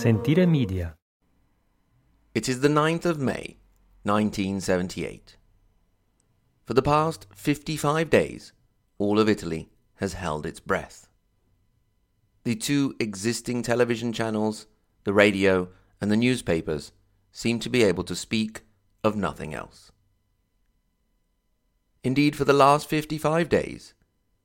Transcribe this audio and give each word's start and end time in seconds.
Sentire 0.00 0.46
Media. 0.46 0.96
It 2.34 2.48
is 2.48 2.60
the 2.60 2.68
9th 2.68 3.04
of 3.04 3.18
May, 3.18 3.58
1978. 4.04 5.36
For 6.64 6.72
the 6.72 6.80
past 6.80 7.26
55 7.34 8.08
days, 8.08 8.54
all 8.96 9.20
of 9.20 9.28
Italy 9.28 9.68
has 9.96 10.14
held 10.14 10.46
its 10.46 10.58
breath. 10.58 11.06
The 12.44 12.54
two 12.54 12.96
existing 12.98 13.62
television 13.62 14.14
channels, 14.14 14.66
the 15.04 15.12
radio, 15.12 15.68
and 16.00 16.10
the 16.10 16.16
newspapers 16.16 16.92
seem 17.30 17.58
to 17.58 17.68
be 17.68 17.82
able 17.82 18.04
to 18.04 18.16
speak 18.16 18.62
of 19.04 19.16
nothing 19.16 19.52
else. 19.52 19.92
Indeed, 22.02 22.36
for 22.36 22.46
the 22.46 22.54
last 22.54 22.88
55 22.88 23.50
days, 23.50 23.92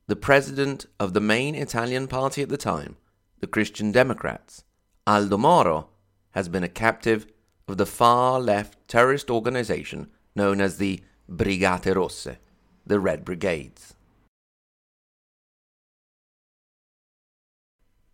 the 0.06 0.16
president 0.16 0.84
of 1.00 1.14
the 1.14 1.22
main 1.22 1.54
Italian 1.54 2.08
party 2.08 2.42
at 2.42 2.50
the 2.50 2.58
time, 2.58 2.98
the 3.40 3.46
Christian 3.46 3.90
Democrats, 3.90 4.65
Aldo 5.06 5.38
Moro, 5.38 5.88
has 6.32 6.48
been 6.48 6.64
a 6.64 6.68
captive 6.68 7.26
of 7.68 7.76
the 7.76 7.86
far 7.86 8.40
left 8.40 8.76
terrorist 8.88 9.30
organization 9.30 10.08
known 10.34 10.60
as 10.60 10.78
the 10.78 11.00
Brigate 11.28 11.94
Rosse, 11.94 12.36
the 12.84 12.98
Red 12.98 13.24
Brigades. 13.24 13.94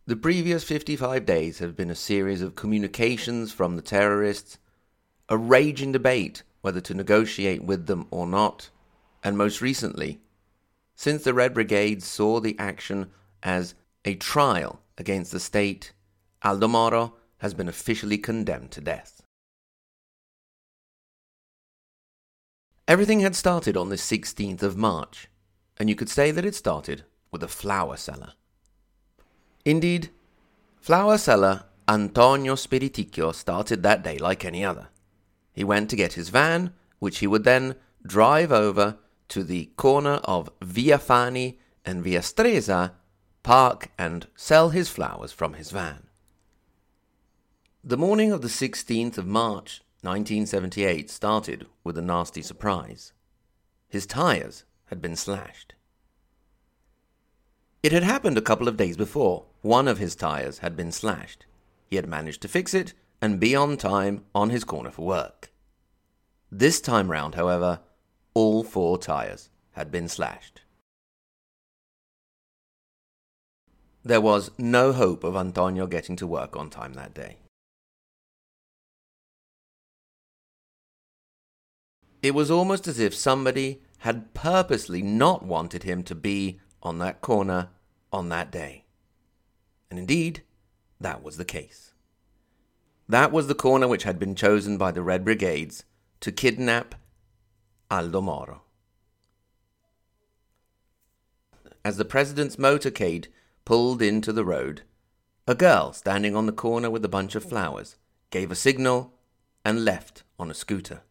The 0.07 0.17
previous 0.17 0.65
55 0.65 1.25
days 1.25 1.61
have 1.61 1.77
been 1.77 1.91
a 1.91 1.95
series 1.95 2.43
of 2.43 2.57
communications 2.57 3.53
from 3.53 3.77
the 3.77 3.83
terrorists, 3.83 4.59
a 5.29 5.39
raging 5.39 5.93
debate 5.93 6.43
whether 6.61 6.81
to 6.83 6.95
negotiate 6.95 7.65
with 7.65 7.87
them 7.87 8.07
or 8.11 8.27
not, 8.27 8.69
and 9.25 9.39
most 9.39 9.63
recently, 9.63 10.21
since 10.95 11.25
the 11.25 11.33
Red 11.33 11.55
Brigades 11.55 12.07
saw 12.07 12.39
the 12.39 12.59
action 12.59 13.11
as 13.43 13.75
a 14.05 14.15
trial 14.15 14.81
against 14.99 15.33
the 15.33 15.41
state, 15.41 15.93
Aldo 16.45 16.69
Moro 16.69 17.15
has 17.39 17.55
been 17.55 17.69
officially 17.69 18.19
condemned 18.19 18.71
to 18.73 18.81
death. 18.81 19.23
Everything 22.89 23.21
had 23.21 23.37
started 23.37 23.77
on 23.77 23.89
the 23.89 23.97
16th 23.97 24.63
of 24.63 24.77
March, 24.77 25.29
and 25.79 25.89
you 25.89 25.95
could 25.95 26.09
say 26.09 26.31
that 26.31 26.45
it 26.45 26.55
started 26.55 27.05
with 27.31 27.43
a 27.43 27.49
flower 27.49 27.97
seller. 27.97 28.33
Indeed, 29.65 30.11
flower 30.81 31.17
seller 31.17 31.65
Antonio 31.89 32.55
Spiriticchio 32.55 33.35
started 33.35 33.83
that 33.83 34.03
day 34.03 34.19
like 34.19 34.45
any 34.45 34.65
other. 34.65 34.89
He 35.53 35.65
went 35.65 35.91
to 35.91 35.97
get 35.97 36.15
his 36.15 36.29
van, 36.29 36.73
which 36.99 37.19
he 37.19 37.27
would 37.27 37.45
then 37.45 37.77
drive 38.05 38.51
over 38.51 38.99
to 39.29 39.45
the 39.45 39.67
corner 39.77 40.21
of 40.25 40.51
Via 40.61 40.99
Fani 40.99 41.59
and 41.85 42.03
Via 42.03 42.21
Stresa, 42.21 42.93
park 43.43 43.91
and 43.99 44.27
sell 44.35 44.71
his 44.71 44.89
flowers 44.89 45.33
from 45.33 45.55
his 45.55 45.71
van. 45.71 46.09
The 47.85 47.97
morning 47.97 48.31
of 48.31 48.43
the 48.43 48.49
16th 48.49 49.19
of 49.19 49.27
March, 49.27 49.83
1978, 50.03 51.11
started 51.11 51.67
with 51.83 51.99
a 51.99 52.01
nasty 52.01 52.41
surprise. 52.41 53.13
His 53.89 54.07
tires 54.07 54.63
had 54.85 55.03
been 55.03 55.17
slashed. 55.17 55.75
It 57.83 57.91
had 57.91 58.05
happened 58.05 58.39
a 58.39 58.41
couple 58.41 58.69
of 58.69 58.77
days 58.77 58.97
before. 58.97 59.47
One 59.63 59.89
of 59.89 59.99
his 59.99 60.15
tires 60.15 60.59
had 60.59 60.77
been 60.77 60.93
slashed. 60.93 61.45
He 61.91 61.97
had 61.97 62.07
managed 62.09 62.41
to 62.43 62.49
fix 62.49 62.73
it 62.73 62.95
and 63.21 63.41
be 63.41 63.57
on 63.57 63.77
time 63.77 64.27
on 64.33 64.51
his 64.51 64.63
corner 64.63 64.93
for 64.93 65.05
work. 65.05 65.51
This 66.53 66.81
time 66.81 67.11
round, 67.11 67.35
however, 67.35 67.81
all 68.33 68.63
four 68.63 68.97
tires 68.97 69.51
had 69.73 69.91
been 69.91 70.07
slashed. 70.07 70.63
There 74.05 74.21
was 74.21 74.53
no 74.57 74.93
hope 74.93 75.25
of 75.25 75.35
Antonio 75.35 75.89
getting 75.89 76.15
to 76.15 76.29
work 76.29 76.57
on 76.57 76.71
time 76.71 76.95
that 76.95 77.13
day. 77.13 77.39
It 82.23 82.35
was 82.35 82.51
almost 82.51 82.87
as 82.87 83.01
if 83.01 83.15
somebody 83.15 83.83
had 83.99 84.33
purposely 84.33 85.03
not 85.03 85.45
wanted 85.45 85.83
him 85.83 86.05
to 86.05 86.15
be 86.15 86.61
on 86.83 86.99
that 86.99 87.21
corner 87.21 87.71
on 88.13 88.29
that 88.29 88.53
day. 88.53 88.85
And 89.91 89.99
indeed, 89.99 90.43
that 91.01 91.23
was 91.23 91.37
the 91.37 91.45
case. 91.45 91.93
That 93.09 93.33
was 93.33 93.49
the 93.49 93.55
corner 93.55 93.89
which 93.89 94.05
had 94.05 94.19
been 94.19 94.37
chosen 94.37 94.79
by 94.79 94.93
the 94.93 95.03
Red 95.03 95.25
Brigades 95.25 95.85
to 96.21 96.31
kidnap 96.31 96.95
Aldo 97.91 98.21
Moro. 98.21 98.63
As 101.85 101.97
the 101.97 102.05
president's 102.05 102.57
motorcade 102.57 103.27
pulled 103.65 104.01
into 104.01 104.33
the 104.33 104.45
road, 104.45 104.83
a 105.49 105.57
girl 105.57 105.93
standing 105.93 106.37
on 106.37 106.47
the 106.47 106.53
corner 106.53 106.89
with 106.89 107.05
a 107.05 107.09
bunch 107.09 107.35
of 107.35 107.45
flowers 107.45 107.97
gave 108.31 108.53
a 108.53 108.55
signal 108.55 109.13
and 109.65 109.85
left 109.85 110.23
on 110.39 110.51
a 110.51 110.55
scooter. 110.55 111.03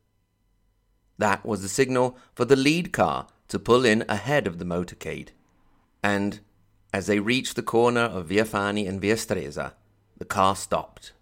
That 1.21 1.45
was 1.45 1.61
the 1.61 1.69
signal 1.69 2.17
for 2.33 2.45
the 2.45 2.55
lead 2.55 2.91
car 2.91 3.27
to 3.49 3.59
pull 3.59 3.85
in 3.85 4.03
ahead 4.09 4.47
of 4.47 4.57
the 4.57 4.65
motorcade. 4.65 5.27
And 6.01 6.39
as 6.91 7.05
they 7.05 7.19
reached 7.19 7.55
the 7.55 7.61
corner 7.61 8.01
of 8.01 8.29
Via 8.29 8.43
Fani 8.43 8.87
and 8.87 8.99
Via 8.99 9.13
Stresa, 9.13 9.73
the 10.17 10.25
car 10.25 10.55
stopped. 10.55 11.13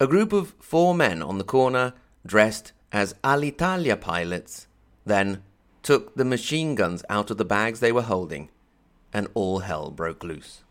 A 0.00 0.08
group 0.08 0.32
of 0.32 0.56
four 0.58 0.96
men 0.96 1.22
on 1.22 1.38
the 1.38 1.44
corner, 1.44 1.94
dressed 2.26 2.72
as 2.90 3.14
Alitalia 3.22 3.98
pilots 4.00 4.66
then 5.06 5.44
took 5.84 6.16
the 6.16 6.24
machine 6.24 6.74
guns 6.74 7.04
out 7.08 7.30
of 7.30 7.36
the 7.36 7.44
bags 7.44 7.78
they 7.78 7.92
were 7.92 8.02
holding, 8.02 8.48
and 9.12 9.28
all 9.34 9.60
hell 9.60 9.92
broke 9.92 10.24
loose. 10.24 10.64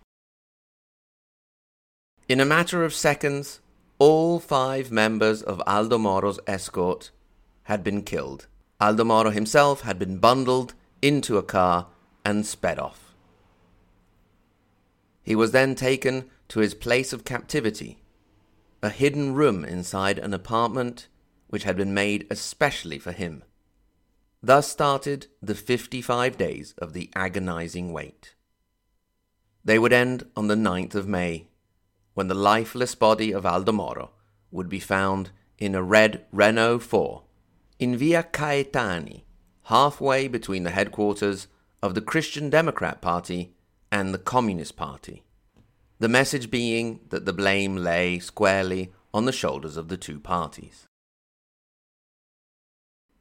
In 2.27 2.41
a 2.41 2.45
matter 2.45 2.83
of 2.83 2.93
seconds, 2.93 3.61
all 3.99 4.41
five 4.41 4.91
members 4.91 5.41
of 5.41 5.61
Aldo 5.65 5.97
Moro's 5.97 6.41
escort 6.45 7.11
had 7.69 7.83
been 7.83 8.01
killed. 8.01 8.47
Aldo 8.81 9.03
Moro 9.03 9.29
himself 9.29 9.81
had 9.81 9.99
been 9.99 10.17
bundled 10.17 10.73
into 11.03 11.37
a 11.37 11.43
car 11.43 11.85
and 12.25 12.43
sped 12.43 12.79
off. 12.79 13.13
He 15.21 15.35
was 15.35 15.51
then 15.51 15.75
taken 15.75 16.25
to 16.47 16.61
his 16.61 16.73
place 16.73 17.13
of 17.13 17.23
captivity, 17.23 18.01
a 18.81 18.89
hidden 18.89 19.35
room 19.35 19.63
inside 19.63 20.17
an 20.17 20.33
apartment 20.33 21.09
which 21.49 21.61
had 21.61 21.77
been 21.77 21.93
made 21.93 22.25
especially 22.31 22.97
for 22.97 23.11
him. 23.11 23.43
Thus 24.41 24.67
started 24.67 25.27
the 25.39 25.53
55 25.53 26.37
days 26.37 26.73
of 26.79 26.93
the 26.93 27.11
agonizing 27.15 27.93
wait. 27.93 28.33
They 29.63 29.77
would 29.77 29.93
end 29.93 30.25
on 30.35 30.47
the 30.47 30.55
9th 30.55 30.95
of 30.95 31.07
May, 31.07 31.49
when 32.15 32.29
the 32.29 32.33
lifeless 32.33 32.95
body 32.95 33.31
of 33.31 33.45
Aldo 33.45 33.73
Moro 33.73 34.09
would 34.49 34.69
be 34.69 34.79
found 34.79 35.29
in 35.59 35.75
a 35.75 35.83
red 35.83 36.25
Renault 36.31 36.79
4 36.79 37.25
in 37.79 37.95
Via 37.95 38.23
Caetani, 38.23 39.23
halfway 39.63 40.27
between 40.27 40.63
the 40.63 40.71
headquarters 40.71 41.47
of 41.81 41.95
the 41.95 42.01
Christian 42.01 42.49
Democrat 42.49 43.01
Party 43.01 43.53
and 43.89 44.13
the 44.13 44.19
Communist 44.19 44.75
Party. 44.75 45.23
The 45.99 46.09
message 46.09 46.51
being 46.51 46.99
that 47.09 47.25
the 47.25 47.33
blame 47.33 47.77
lay 47.77 48.19
squarely 48.19 48.91
on 49.13 49.25
the 49.25 49.31
shoulders 49.31 49.77
of 49.77 49.87
the 49.87 49.97
two 49.97 50.19
parties. 50.19 50.87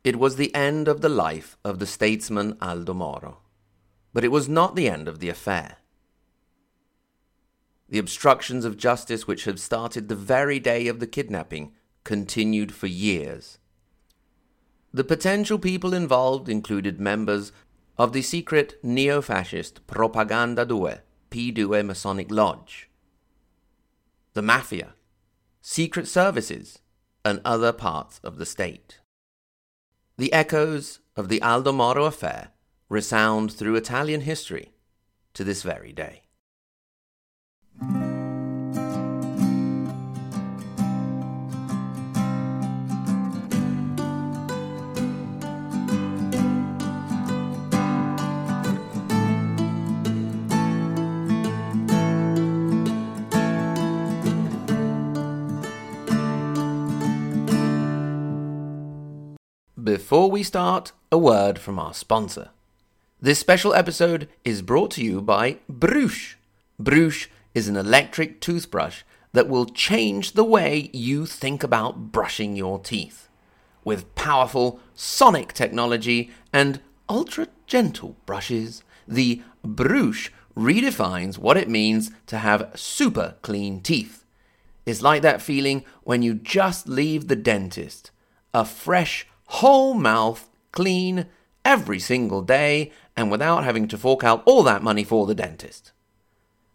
It 0.03 0.17
was 0.17 0.37
the 0.37 0.55
end 0.55 0.89
of 0.89 1.01
the 1.01 1.09
life 1.09 1.57
of 1.65 1.79
the 1.79 1.87
statesman 1.87 2.57
Aldo 2.61 2.95
Moro, 2.95 3.39
but 4.13 4.25
it 4.25 4.33
was 4.33 4.49
not 4.49 4.75
the 4.75 4.89
end 4.89 5.07
of 5.07 5.21
the 5.21 5.29
affair. 5.29 5.79
The 7.89 7.99
obstructions 7.99 8.65
of 8.65 8.77
justice 8.77 9.27
which 9.27 9.45
had 9.45 9.59
started 9.61 10.09
the 10.09 10.15
very 10.15 10.59
day 10.59 10.89
of 10.89 10.99
the 10.99 11.07
kidnapping 11.07 11.73
continued 12.05 12.75
for 12.75 12.87
years. 12.87 13.59
The 14.93 15.05
potential 15.05 15.59
people 15.59 15.93
involved 15.93 16.49
included 16.49 16.99
members 16.99 17.53
of 17.99 18.13
the 18.13 18.23
secret 18.23 18.79
neo 18.83 19.21
fascist 19.21 19.87
Propaganda 19.87 20.65
Due, 20.65 20.99
P2 21.31 21.85
Masonic 21.85 22.31
Lodge, 22.31 22.89
the 24.33 24.41
Mafia, 24.41 24.95
secret 25.61 26.09
services, 26.09 26.79
and 27.25 27.41
other 27.45 27.73
parts 27.73 28.21
of 28.25 28.39
the 28.39 28.47
state. 28.47 29.01
The 30.17 30.33
echoes 30.33 31.01
of 31.17 31.29
the 31.29 31.43
Aldo 31.43 31.73
Moro 31.73 32.05
affair 32.05 32.53
resound 32.89 33.53
through 33.53 33.77
Italian 33.77 34.23
history 34.23 34.73
to 35.35 35.45
this 35.45 35.63
very 35.63 35.93
day. 35.93 36.28
Before 60.09 60.31
we 60.31 60.43
start, 60.43 60.93
a 61.13 61.19
word 61.19 61.59
from 61.59 61.79
our 61.79 61.93
sponsor. 61.93 62.49
This 63.21 63.39
special 63.39 63.75
episode 63.75 64.27
is 64.43 64.63
brought 64.63 64.91
to 64.93 65.05
you 65.05 65.21
by 65.21 65.59
Brush. 65.69 66.39
Brush 66.79 67.29
is 67.55 67.69
an 67.69 67.77
electric 67.77 68.41
toothbrush 68.41 69.03
that 69.35 69.51
will 69.51 69.67
change 69.67 70.33
the 70.33 70.45
way 70.45 70.89
you 70.95 71.27
think 71.27 71.63
about 71.63 72.11
brushing 72.11 72.57
your 72.57 72.79
teeth. 72.79 73.29
With 73.85 74.15
powerful 74.15 74.81
sonic 74.95 75.53
technology 75.53 76.31
and 76.55 76.81
ultra 77.07 77.49
gentle 77.67 78.17
brushes, 78.25 78.83
the 79.07 79.43
Brush 79.63 80.33
redefines 80.57 81.37
what 81.37 81.59
it 81.59 81.69
means 81.69 82.13
to 82.29 82.39
have 82.39 82.73
super 82.75 83.35
clean 83.43 83.83
teeth. 83.83 84.25
It's 84.87 85.03
like 85.03 85.21
that 85.21 85.43
feeling 85.43 85.85
when 86.03 86.23
you 86.23 86.33
just 86.33 86.89
leave 86.89 87.29
the 87.29 87.37
dentist. 87.37 88.11
A 88.55 88.65
fresh, 88.65 89.27
whole 89.49 89.95
mouth, 89.95 90.49
clean, 90.73 91.27
every 91.65 91.99
single 91.99 92.43
day, 92.43 92.93
and 93.17 93.31
without 93.31 93.65
having 93.65 93.89
to 93.89 93.99
fork 93.99 94.25
out 94.25 94.43
all 94.47 94.63
that 94.63 94.83
money 94.83 95.05
for 95.05 95.27
the 95.27 95.35
dentist. 95.35 95.93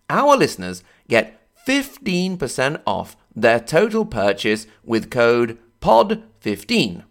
Our 0.09 0.35
listeners 0.37 0.83
get 1.07 1.39
15% 1.65 2.81
off 2.85 3.15
their 3.35 3.59
total 3.59 4.05
purchase 4.05 4.67
with 4.83 5.09
code 5.09 5.57
POD15. 5.81 7.03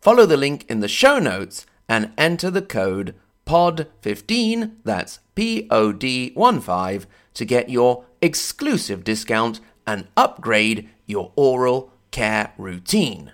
Follow 0.00 0.26
the 0.26 0.36
link 0.36 0.66
in 0.68 0.80
the 0.80 0.88
show 0.88 1.18
notes 1.18 1.64
and 1.88 2.12
enter 2.18 2.50
the 2.50 2.62
code 2.62 3.14
POD15, 3.46 4.72
that's 4.84 5.20
P 5.34 5.66
O 5.70 5.92
D 5.92 6.32
1 6.34 6.60
5, 6.60 7.06
to 7.34 7.44
get 7.44 7.68
your 7.70 8.04
exclusive 8.20 9.04
discount 9.04 9.60
and 9.86 10.08
upgrade 10.16 10.88
your 11.06 11.32
oral 11.36 11.92
care 12.10 12.52
routine. 12.56 13.32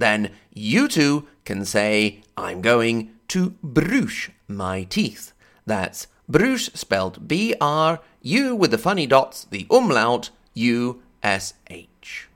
Then 0.00 0.30
you 0.54 0.88
too 0.88 1.28
can 1.44 1.66
say, 1.66 2.22
I'm 2.34 2.62
going 2.62 3.10
to 3.28 3.50
brush 3.62 4.30
my 4.48 4.84
teeth. 4.84 5.34
That's 5.66 6.06
brush 6.26 6.70
spelled 6.72 7.28
B 7.28 7.54
R 7.60 8.00
U 8.22 8.56
with 8.56 8.70
the 8.70 8.78
funny 8.78 9.06
dots, 9.06 9.44
the 9.44 9.66
umlaut, 9.70 10.30
U 10.54 11.02
S 11.22 11.52
H. 11.68 12.28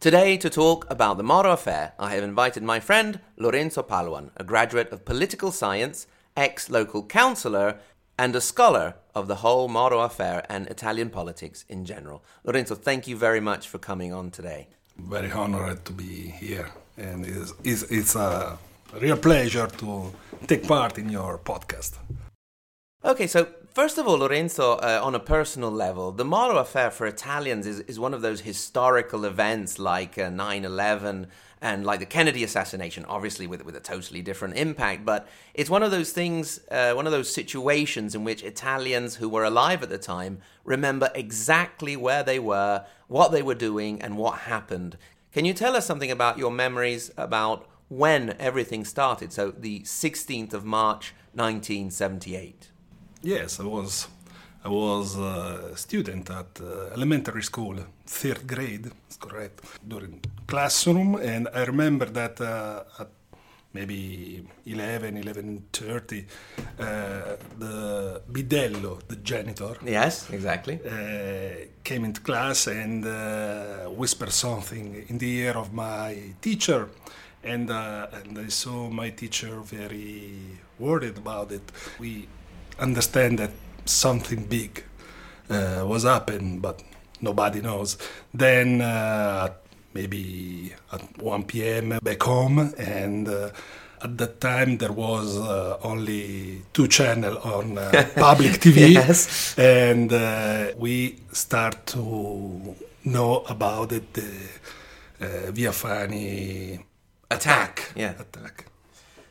Today, 0.00 0.36
to 0.36 0.50
talk 0.50 0.84
about 0.90 1.16
the 1.16 1.22
Moro 1.22 1.52
affair, 1.52 1.92
I 1.96 2.16
have 2.16 2.24
invited 2.24 2.64
my 2.64 2.80
friend 2.80 3.20
Lorenzo 3.36 3.84
Paluan, 3.84 4.30
a 4.36 4.42
graduate 4.42 4.90
of 4.90 5.04
political 5.04 5.52
science, 5.52 6.08
ex 6.36 6.68
local 6.68 7.04
councillor, 7.04 7.78
and 8.22 8.36
a 8.36 8.40
scholar 8.40 8.94
of 9.16 9.26
the 9.26 9.38
whole 9.44 9.66
Moro 9.66 9.98
affair 10.00 10.46
and 10.48 10.68
Italian 10.68 11.10
politics 11.10 11.64
in 11.68 11.84
general. 11.84 12.22
Lorenzo, 12.44 12.76
thank 12.76 13.08
you 13.08 13.16
very 13.16 13.40
much 13.40 13.66
for 13.66 13.78
coming 13.78 14.12
on 14.12 14.30
today. 14.30 14.68
Very 14.96 15.32
honored 15.32 15.84
to 15.86 15.92
be 15.92 16.12
here, 16.44 16.68
and 16.96 17.26
it's, 17.26 17.52
it's, 17.64 17.82
it's 17.90 18.14
a 18.14 18.56
real 19.00 19.16
pleasure 19.16 19.66
to 19.66 20.12
take 20.46 20.68
part 20.68 20.98
in 20.98 21.08
your 21.08 21.38
podcast. 21.38 21.98
Okay, 23.04 23.26
so 23.26 23.48
first 23.74 23.98
of 23.98 24.06
all, 24.06 24.18
Lorenzo, 24.18 24.74
uh, 24.74 25.00
on 25.02 25.16
a 25.16 25.20
personal 25.36 25.72
level, 25.72 26.12
the 26.12 26.24
Moro 26.24 26.58
affair 26.58 26.92
for 26.92 27.08
Italians 27.08 27.66
is, 27.66 27.80
is 27.80 27.98
one 27.98 28.14
of 28.14 28.22
those 28.22 28.42
historical 28.42 29.24
events 29.24 29.80
like 29.80 30.16
uh, 30.16 30.30
9 30.30 30.64
11 30.64 31.26
and 31.62 31.86
like 31.86 32.00
the 32.00 32.06
Kennedy 32.06 32.42
assassination, 32.42 33.04
obviously 33.06 33.46
with, 33.46 33.64
with 33.64 33.76
a 33.76 33.80
totally 33.80 34.20
different 34.20 34.56
impact. 34.56 35.04
But 35.04 35.28
it's 35.54 35.70
one 35.70 35.84
of 35.84 35.92
those 35.92 36.10
things, 36.10 36.60
uh, 36.72 36.92
one 36.92 37.06
of 37.06 37.12
those 37.12 37.32
situations 37.32 38.16
in 38.16 38.24
which 38.24 38.42
Italians 38.42 39.14
who 39.14 39.28
were 39.28 39.44
alive 39.44 39.80
at 39.82 39.88
the 39.88 39.96
time 39.96 40.40
remember 40.64 41.10
exactly 41.14 41.96
where 41.96 42.24
they 42.24 42.40
were, 42.40 42.84
what 43.06 43.30
they 43.30 43.42
were 43.42 43.54
doing, 43.54 44.02
and 44.02 44.18
what 44.18 44.40
happened. 44.40 44.98
Can 45.32 45.44
you 45.44 45.54
tell 45.54 45.76
us 45.76 45.86
something 45.86 46.10
about 46.10 46.36
your 46.36 46.50
memories 46.50 47.12
about 47.16 47.68
when 47.88 48.34
everything 48.40 48.84
started? 48.84 49.32
So 49.32 49.52
the 49.52 49.80
16th 49.82 50.52
of 50.52 50.64
March, 50.64 51.14
1978. 51.34 52.70
Yes, 53.22 53.60
I 53.60 53.64
was. 53.64 54.08
I 54.64 54.68
was 54.68 55.18
a 55.18 55.76
student 55.76 56.30
at 56.30 56.60
uh, 56.60 56.94
elementary 56.94 57.42
school, 57.42 57.78
third 58.06 58.46
grade, 58.46 58.84
that's 58.84 59.16
correct, 59.16 59.60
during 59.88 60.20
classroom, 60.46 61.16
and 61.16 61.48
I 61.54 61.64
remember 61.64 62.06
that 62.06 62.40
uh, 62.40 62.84
at 63.00 63.08
maybe 63.74 64.42
11, 64.66 65.16
11.30, 65.22 66.24
uh, 66.78 67.36
the 67.58 68.20
bidello, 68.30 69.00
the 69.08 69.16
janitor, 69.16 69.76
Yes, 69.84 70.28
exactly. 70.30 70.78
uh, 70.84 71.66
came 71.82 72.04
into 72.04 72.20
class 72.20 72.66
and 72.66 73.06
uh, 73.06 73.86
whispered 73.88 74.32
something 74.32 75.04
in 75.08 75.18
the 75.18 75.30
ear 75.38 75.56
of 75.56 75.72
my 75.72 76.34
teacher. 76.42 76.88
And, 77.44 77.70
uh, 77.70 78.06
and 78.12 78.38
I 78.38 78.48
saw 78.48 78.88
my 78.90 79.10
teacher 79.10 79.60
very 79.64 80.34
worried 80.78 81.16
about 81.16 81.50
it. 81.50 81.62
We 81.98 82.28
understand 82.78 83.38
that 83.38 83.50
something 83.86 84.44
big 84.44 84.84
uh, 85.50 85.84
was 85.86 86.04
happening, 86.04 86.60
but 86.60 86.82
nobody 87.20 87.60
knows. 87.60 87.96
Then 88.34 88.80
uh, 88.80 89.48
maybe 89.94 90.72
at 90.92 91.00
1 91.22 91.44
p.m. 91.44 91.98
back 92.02 92.22
home, 92.22 92.72
and 92.78 93.28
uh, 93.28 93.50
at 94.02 94.18
that 94.18 94.40
time 94.40 94.78
there 94.78 94.92
was 94.92 95.38
uh, 95.38 95.78
only 95.82 96.62
two 96.72 96.88
channel 96.88 97.38
on 97.38 97.78
uh, 97.78 97.90
public 98.16 98.52
TV, 98.60 98.94
Yes. 98.94 99.54
and 99.58 100.12
uh, 100.12 100.72
we 100.76 101.18
start 101.32 101.86
to 101.86 102.74
know 103.04 103.42
about 103.48 103.92
it. 103.92 104.12
The 104.14 104.30
uh, 105.20 105.50
Via 105.52 105.72
Fani 105.72 106.84
Attack. 107.30 107.92
Yeah. 107.94 108.14
attack. 108.18 108.66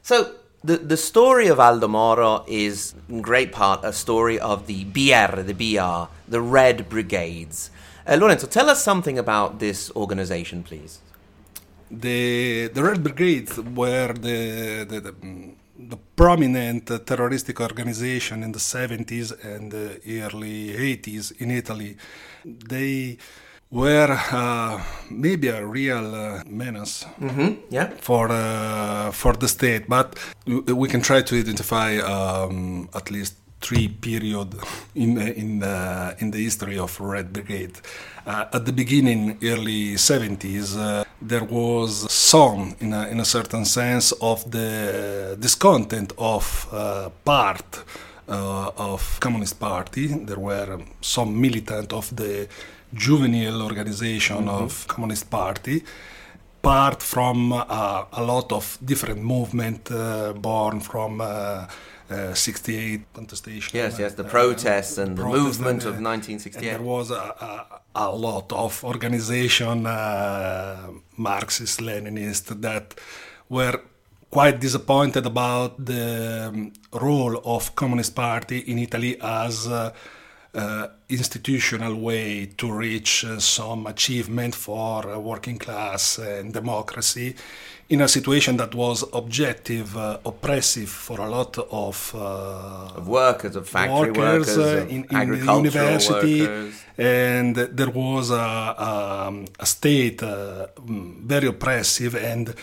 So 0.01 0.33
the 0.63 0.77
the 0.77 0.97
story 0.97 1.47
of 1.47 1.59
Aldo 1.59 1.87
Moro 1.87 2.45
is 2.47 2.95
in 3.09 3.21
great 3.21 3.51
part 3.51 3.83
a 3.83 3.91
story 3.93 4.39
of 4.39 4.67
the 4.67 4.85
BR, 4.85 5.41
the 5.41 5.53
BR, 5.53 6.09
the 6.31 6.41
Red 6.41 6.87
Brigades. 6.89 7.71
Uh, 8.07 8.15
Lorenzo, 8.15 8.47
tell 8.47 8.69
us 8.69 8.83
something 8.83 9.17
about 9.19 9.59
this 9.59 9.91
organization, 9.95 10.63
please. 10.63 10.99
The 11.89 12.69
the 12.73 12.83
Red 12.83 13.03
Brigades 13.03 13.57
were 13.57 14.13
the 14.13 14.85
the, 14.89 14.99
the, 15.01 15.13
the 15.91 15.97
prominent 16.15 16.89
uh, 16.89 16.99
terroristic 16.99 17.59
organization 17.59 18.43
in 18.43 18.51
the 18.53 18.59
70s 18.59 19.31
and 19.43 19.71
the 19.71 19.99
early 20.25 20.69
80s 20.97 21.33
in 21.41 21.51
Italy. 21.51 21.97
They 22.45 23.17
were 23.69 24.17
uh, 24.31 24.81
maybe 25.09 25.47
a 25.49 25.65
real 25.65 26.15
uh, 26.15 26.43
menace 26.45 27.05
Mm-hmm. 27.19 27.49
Yeah. 27.69 27.89
for 27.99 28.29
uh, 28.31 29.11
for 29.11 29.33
the 29.33 29.47
state, 29.47 29.83
but 29.89 30.17
we 30.81 30.87
can 30.87 31.01
try 31.01 31.21
to 31.21 31.39
identify 31.39 31.97
um, 31.97 32.89
at 32.93 33.09
least 33.11 33.35
three 33.61 33.87
period 33.87 34.55
in 34.95 35.17
in 35.17 35.63
uh, 35.63 36.15
in 36.19 36.31
the 36.31 36.43
history 36.43 36.77
of 36.77 36.99
Red 36.99 37.31
Brigade. 37.33 37.77
Uh, 38.25 38.45
at 38.53 38.65
the 38.65 38.71
beginning, 38.71 39.39
early 39.43 39.95
70s, 39.95 40.77
uh, 40.77 41.03
there 41.19 41.43
was 41.43 42.11
some, 42.11 42.75
in 42.79 42.93
a, 42.93 43.07
in 43.07 43.19
a 43.19 43.25
certain 43.25 43.65
sense, 43.65 44.11
of 44.21 44.49
the 44.51 45.35
discontent 45.39 46.13
of 46.19 46.67
uh, 46.71 47.09
part 47.25 47.83
uh, 48.29 48.69
of 48.77 49.19
Communist 49.19 49.59
Party. 49.59 50.07
There 50.07 50.37
were 50.37 50.81
some 51.01 51.41
militant 51.41 51.93
of 51.93 52.15
the 52.15 52.47
juvenile 52.93 53.63
organization 53.63 54.47
of 54.47 54.87
Communist 54.87 55.29
Party 55.31 55.83
part 56.61 57.01
from 57.01 57.51
uh, 57.53 58.05
a 58.13 58.23
lot 58.23 58.51
of 58.51 58.77
different 58.85 59.23
movement 59.23 59.89
uh, 59.91 60.31
born 60.33 60.79
from 60.79 61.19
uh, 62.11 62.31
uh, 62.31 62.33
68 62.33 63.13
contestation. 63.13 63.77
Yes, 63.77 63.99
yes, 63.99 64.13
the 64.13 64.25
uh, 64.25 64.29
protests 64.29 64.97
and 64.97 65.17
the 65.17 65.21
protest 65.21 65.43
movement 65.43 65.83
and, 65.85 65.95
of 65.95 66.05
uh, 66.05 66.09
1968. 66.09 66.69
And 66.69 66.79
there 66.79 66.85
was 66.85 67.11
a, 67.11 67.15
a, 67.15 67.81
a 67.95 68.09
lot 68.15 68.51
of 68.51 68.83
organization, 68.83 69.85
uh, 69.85 70.91
Marxist, 71.17 71.79
Leninist, 71.79 72.61
that 72.61 72.95
were 73.49 73.79
quite 74.29 74.59
disappointed 74.59 75.25
about 75.25 75.85
the 75.85 76.47
um, 76.47 76.73
role 76.93 77.41
of 77.43 77.75
Communist 77.75 78.15
Party 78.15 78.59
in 78.59 78.79
Italy 78.79 79.17
as 79.21 79.67
uh, 80.53 80.87
institutional 81.07 81.95
way 81.95 82.45
to 82.57 82.71
reach 82.71 83.23
uh, 83.23 83.39
some 83.39 83.87
achievement 83.87 84.53
for 84.53 85.09
uh, 85.09 85.17
working 85.17 85.57
class 85.57 86.17
and 86.17 86.53
democracy 86.53 87.35
in 87.87 88.01
a 88.01 88.07
situation 88.07 88.57
that 88.57 88.73
was 88.75 89.03
objective, 89.13 89.97
uh, 89.97 90.17
oppressive 90.25 90.89
for 90.89 91.19
a 91.21 91.29
lot 91.29 91.57
of, 91.57 92.13
uh, 92.15 92.97
of 92.97 93.07
workers, 93.07 93.55
of 93.55 93.67
factory 93.67 94.11
workers, 94.11 94.57
uh, 94.57 94.61
of 94.61 94.89
in, 94.91 95.05
in 95.09 95.29
the 95.29 95.37
university, 95.37 96.41
workers. 96.41 96.83
and 96.97 97.55
there 97.55 97.89
was 97.89 98.31
a, 98.31 98.35
a, 98.35 99.45
a 99.59 99.65
state 99.65 100.17
mm, 100.19 101.17
very 101.23 101.47
oppressive, 101.47 102.15
and 102.15 102.53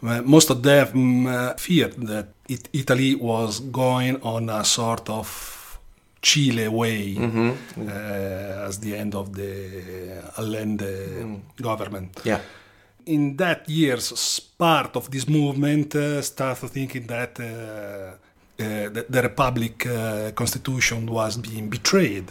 most 0.00 0.50
of 0.50 0.64
them 0.64 1.26
feared 1.58 1.94
that 2.08 2.28
it, 2.48 2.68
Italy 2.72 3.14
was 3.14 3.60
going 3.60 4.20
on 4.22 4.48
a 4.50 4.64
sort 4.64 5.08
of 5.08 5.61
Chile 6.22 6.68
way 6.68 7.14
Mm-hmm. 7.16 7.50
uh, 7.88 8.68
as 8.68 8.78
the 8.84 8.92
end 9.02 9.14
of 9.14 9.26
the 9.40 9.52
Allende 10.38 10.92
government 11.60 12.10
Yeah. 12.24 12.40
in 13.04 13.36
that 13.36 13.68
years, 13.68 14.40
part 14.58 14.96
of 14.96 15.10
this 15.10 15.26
movement 15.28 15.94
uh, 15.94 16.22
started 16.22 16.70
thinking 16.70 17.06
that 17.06 17.32
uh, 17.40 17.44
uh, 17.44 18.88
the, 18.94 19.02
the 19.14 19.22
republic 19.22 19.86
uh, 19.86 20.30
constitution 20.40 21.00
was 21.18 21.36
being 21.48 21.68
betrayed. 21.76 22.28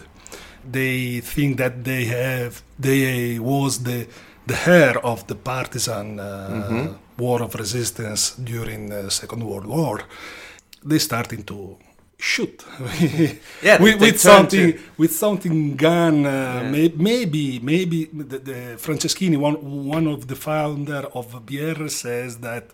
they 0.80 1.22
think 1.34 1.58
that 1.58 1.84
they 1.84 2.04
have 2.06 2.62
they 2.88 3.40
was 3.40 3.72
the 3.84 4.00
the 4.46 4.58
heir 4.68 4.96
of 5.12 5.20
the 5.28 5.36
partisan 5.36 6.20
uh, 6.20 6.26
mm-hmm. 6.26 6.88
war 7.18 7.42
of 7.42 7.56
resistance 7.56 8.22
during 8.52 8.90
the 8.90 9.10
Second 9.10 9.42
World 9.44 9.66
War. 9.66 9.96
They 10.90 11.00
starting 11.00 11.44
to 11.52 11.78
shoot. 12.22 12.64
Yeah, 13.64 13.82
with, 13.82 14.00
with 14.00 14.20
something 14.20 14.74
to... 14.74 14.80
with 14.98 15.14
something 15.14 15.76
gun 15.76 16.26
uh, 16.26 16.30
yeah. 16.30 16.70
may, 16.70 16.88
maybe 16.96 17.60
maybe 17.60 18.06
the, 18.06 18.40
the 18.40 18.60
Franceschini 18.86 19.38
one 19.38 19.58
one 19.96 20.08
of 20.08 20.28
the 20.28 20.36
founder 20.36 21.04
of 21.14 21.26
BR 21.46 21.88
says 21.88 22.38
that 22.40 22.66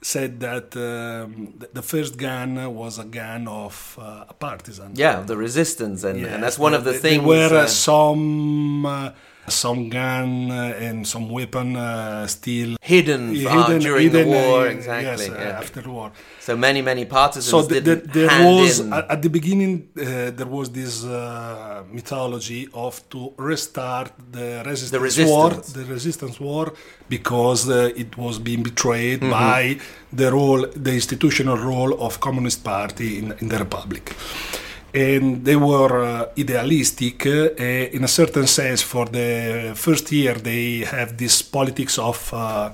said 0.00 0.40
that 0.40 0.76
um, 0.76 1.54
the 1.72 1.82
first 1.82 2.16
gun 2.16 2.50
was 2.74 2.98
a 2.98 3.04
gun 3.04 3.48
of 3.48 3.98
uh, 4.00 4.24
a 4.28 4.34
partisan. 4.34 4.92
Yeah 4.94 5.20
the 5.20 5.36
resistance 5.36 6.04
and, 6.04 6.20
yes, 6.20 6.30
and 6.32 6.42
that's 6.42 6.58
one 6.58 6.74
of 6.74 6.84
the 6.84 6.92
things 6.92 7.22
there 7.22 7.50
were 7.50 7.54
uh, 7.64 7.66
some 7.66 8.86
uh, 8.86 9.10
some 9.48 9.88
gun 9.88 10.50
uh, 10.50 10.86
and 10.86 11.06
some 11.06 11.28
weapon 11.28 11.76
uh, 11.76 12.26
still 12.26 12.76
hidden, 12.80 13.34
hidden 13.34 13.78
during 13.80 14.10
hidden, 14.10 14.30
the 14.30 14.36
war. 14.36 14.66
exactly. 14.66 15.26
Yes, 15.26 15.28
yeah. 15.28 15.60
after 15.62 15.80
the 15.82 15.90
war. 15.90 16.12
So 16.40 16.56
many, 16.56 16.82
many 16.82 17.04
partisans. 17.04 17.46
So 17.46 17.62
the, 17.62 17.80
the, 17.80 17.96
there 17.96 18.44
was 18.44 18.80
in. 18.80 18.92
at 18.92 19.22
the 19.22 19.30
beginning 19.30 19.88
there 19.94 20.46
was 20.46 20.70
this 20.70 21.04
mythology 21.92 22.68
of 22.72 23.06
to 23.10 23.32
restart 23.36 24.12
the 24.32 24.62
resistance, 24.64 24.90
the 24.90 25.00
resistance. 25.00 25.30
war, 25.30 25.50
the 25.50 25.84
resistance 25.92 26.40
war, 26.40 26.72
because 27.08 27.68
it 27.68 28.16
was 28.16 28.38
being 28.38 28.62
betrayed 28.62 29.20
mm-hmm. 29.20 29.30
by 29.30 29.78
the 30.12 30.30
role, 30.30 30.66
the 30.66 30.92
institutional 30.92 31.56
role 31.56 32.00
of 32.00 32.20
Communist 32.20 32.64
Party 32.64 33.18
in, 33.18 33.32
in 33.40 33.48
the 33.48 33.58
republic 33.58 34.14
and 34.94 35.44
they 35.44 35.56
were 35.56 36.04
uh, 36.04 36.26
idealistic 36.38 37.26
uh, 37.26 37.50
in 37.96 38.04
a 38.04 38.08
certain 38.08 38.46
sense 38.46 38.80
for 38.80 39.06
the 39.06 39.72
first 39.74 40.10
year 40.12 40.34
they 40.34 40.78
have 40.78 41.16
this 41.16 41.42
politics 41.42 41.98
of 41.98 42.32
uh, 42.32 42.70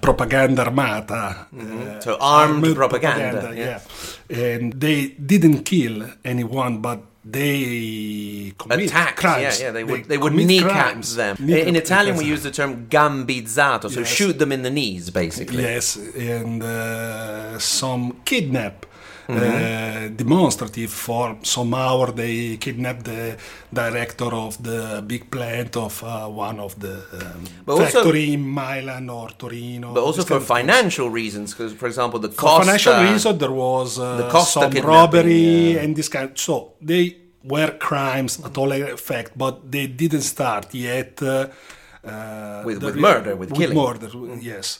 propaganda 0.00 0.62
armata 0.62 1.46
mm-hmm. 1.54 2.00
so 2.00 2.16
armed, 2.20 2.64
armed 2.64 2.76
propaganda, 2.76 3.40
propaganda 3.40 3.60
yeah. 3.60 3.80
yeah. 4.28 4.54
and 4.54 4.74
they 4.74 5.08
didn't 5.08 5.62
kill 5.62 6.06
anyone 6.24 6.78
but 6.78 7.00
they 7.28 8.52
commit 8.56 8.86
Attacked, 8.86 9.16
crimes. 9.18 9.58
Yeah, 9.58 9.66
yeah, 9.66 9.72
they 9.72 9.82
would 9.82 10.04
they, 10.04 10.10
they 10.10 10.18
would 10.18 10.32
kneecap 10.32 11.02
them. 11.02 11.36
in 11.48 11.74
Italian, 11.74 12.16
we 12.16 12.24
use 12.24 12.44
the 12.44 12.52
term 12.52 12.86
gambizzato, 12.86 13.90
so 13.90 14.00
yes. 14.00 14.08
shoot 14.08 14.38
them 14.38 14.52
in 14.52 14.62
the 14.62 14.70
knees, 14.70 15.10
basically. 15.10 15.64
Yes, 15.64 15.96
and 15.96 16.62
uh, 16.62 17.58
some 17.58 18.20
kidnap 18.24 18.86
mm-hmm. 19.28 20.14
demonstrative 20.16 20.90
for 20.90 21.36
some 21.42 21.74
hour 21.74 22.10
they 22.12 22.56
kidnapped 22.56 23.04
the 23.04 23.36
director 23.72 24.30
of 24.46 24.62
the 24.62 25.02
big 25.06 25.30
plant 25.30 25.76
of 25.76 26.02
uh, 26.02 26.26
one 26.26 26.58
of 26.60 26.78
the 26.80 26.94
um, 27.20 27.78
factory 27.78 28.32
in 28.32 28.42
Milan 28.46 29.10
or 29.10 29.28
Torino. 29.30 29.92
But 29.92 30.02
also 30.02 30.22
for 30.22 30.40
financial 30.40 31.10
reasons, 31.10 31.52
because 31.52 31.72
for 31.72 31.86
example 31.86 32.18
the 32.20 32.28
cost. 32.28 32.58
For 32.58 32.64
financial 32.64 32.96
reason, 33.02 33.38
there 33.38 33.52
was 33.52 33.98
uh, 33.98 34.16
the 34.16 34.40
some 34.44 34.72
robbery 34.72 35.72
yeah. 35.72 35.82
and 35.82 35.96
this 35.96 36.08
kind. 36.08 36.30
So 36.34 36.74
they 36.80 37.16
were 37.44 37.72
crimes 37.78 38.40
at 38.44 38.56
all 38.58 38.72
effect, 38.72 39.36
but 39.36 39.70
they 39.70 39.86
didn't 39.86 40.22
start 40.22 40.74
yet. 40.74 41.22
Uh, 41.22 42.62
with, 42.64 42.80
with 42.84 42.94
murder, 42.94 43.34
with, 43.34 43.50
with 43.50 43.58
killing. 43.58 43.76
murder, 43.76 44.08
yes. 44.40 44.78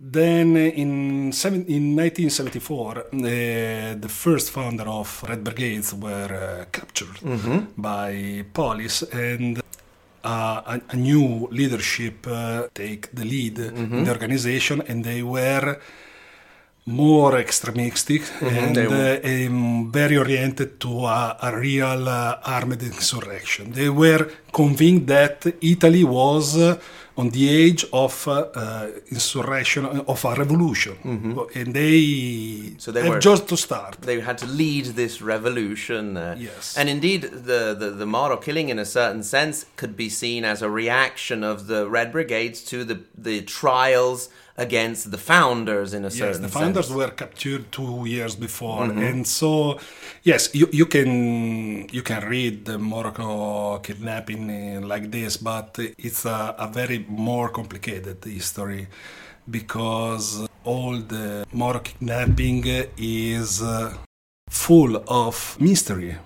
Then 0.00 0.56
in, 0.56 1.32
seven, 1.32 1.64
in 1.66 1.96
1974, 1.96 2.98
uh, 2.98 3.94
the 3.98 4.08
first 4.08 4.50
founder 4.52 4.84
of 4.84 5.24
Red 5.28 5.42
Brigades 5.42 5.92
were 5.92 6.60
uh, 6.60 6.64
captured 6.70 7.16
mm-hmm. 7.16 7.58
by 7.76 8.44
police, 8.52 9.02
and 9.02 9.60
uh, 10.22 10.62
a, 10.66 10.80
a, 10.90 10.96
new 10.96 11.48
leadership 11.50 12.24
uh, 12.28 12.68
take 12.72 13.10
the 13.12 13.24
lead 13.24 13.56
mm-hmm. 13.56 13.94
in 13.98 14.04
the 14.04 14.10
organization, 14.12 14.82
and 14.86 15.04
they 15.04 15.20
were 15.24 15.80
more 16.86 17.36
extremistic 17.36 18.22
mm-hmm, 18.22 18.46
and 18.46 18.78
um, 18.78 19.92
very 19.92 20.16
oriented 20.16 20.80
to 20.80 21.06
a, 21.06 21.36
a 21.42 21.58
real 21.58 22.08
uh, 22.08 22.38
armed 22.44 22.82
insurrection. 22.82 23.72
They 23.72 23.90
were 23.90 24.30
convinced 24.52 25.06
that 25.08 25.44
Italy 25.60 26.04
was 26.04 26.56
uh, 26.56 26.78
on 27.18 27.30
the 27.30 27.48
age 27.48 27.84
of 27.92 28.28
uh, 28.28 28.86
insurrection 29.10 29.84
of 29.84 30.24
a 30.24 30.34
revolution, 30.34 30.96
mm-hmm. 31.04 31.58
and 31.58 31.74
they 31.74 32.74
so 32.78 32.92
they 32.92 33.02
have 33.02 33.14
were, 33.14 33.18
just 33.18 33.48
to 33.48 33.56
start. 33.56 33.98
They 34.00 34.20
had 34.20 34.38
to 34.38 34.46
lead 34.46 34.86
this 35.02 35.20
revolution. 35.20 36.16
yes, 36.38 36.78
and 36.78 36.88
indeed, 36.88 37.22
the, 37.22 37.76
the 37.78 37.90
the 37.90 38.06
Moro 38.06 38.36
killing, 38.36 38.68
in 38.68 38.78
a 38.78 38.86
certain 38.86 39.24
sense, 39.24 39.66
could 39.76 39.96
be 39.96 40.08
seen 40.08 40.44
as 40.44 40.62
a 40.62 40.70
reaction 40.70 41.42
of 41.42 41.66
the 41.66 41.88
Red 41.88 42.12
Brigades 42.12 42.62
to 42.64 42.84
the 42.84 43.02
the 43.16 43.42
trials 43.42 44.28
against 44.58 45.10
the 45.12 45.16
founders 45.16 45.94
in 45.94 46.04
a 46.04 46.10
certain 46.10 46.42
yes, 46.42 46.52
the 46.52 46.58
founders 46.58 46.86
sense. 46.86 46.98
were 46.98 47.10
captured 47.10 47.70
two 47.70 48.04
years 48.06 48.34
before, 48.34 48.86
mm-hmm. 48.86 49.08
and 49.08 49.26
so 49.26 49.78
yes, 50.24 50.52
you, 50.52 50.68
you 50.72 50.86
can 50.86 51.88
you 51.90 52.02
can 52.02 52.22
read 52.28 52.64
the 52.64 52.76
Moro 52.76 53.78
kidnapping 53.78 54.82
like 54.92 55.10
this, 55.10 55.36
but 55.36 55.78
it's 55.96 56.24
a, 56.24 56.56
a 56.58 56.66
very 56.66 57.06
more 57.08 57.48
complicated 57.48 58.18
history 58.24 58.88
because 59.48 60.48
all 60.64 60.98
the 60.98 61.46
Moro 61.52 61.78
kidnapping 61.78 62.64
is 62.96 63.62
uh, 63.62 63.96
full 64.50 65.02
of 65.08 65.56
mystery 65.60 66.16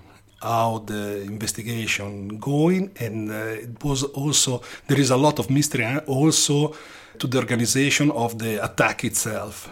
how 0.41 0.83
the 0.85 1.21
investigation 1.21 2.37
going 2.37 2.91
and 2.99 3.31
uh, 3.31 3.65
it 3.67 3.81
was 3.81 4.03
also 4.03 4.61
there 4.87 4.99
is 4.99 5.09
a 5.09 5.15
lot 5.15 5.39
of 5.39 5.49
mystery 5.49 5.85
also 6.05 6.75
to 7.19 7.27
the 7.27 7.37
organization 7.37 8.11
of 8.11 8.39
the 8.39 8.63
attack 8.63 9.03
itself 9.03 9.69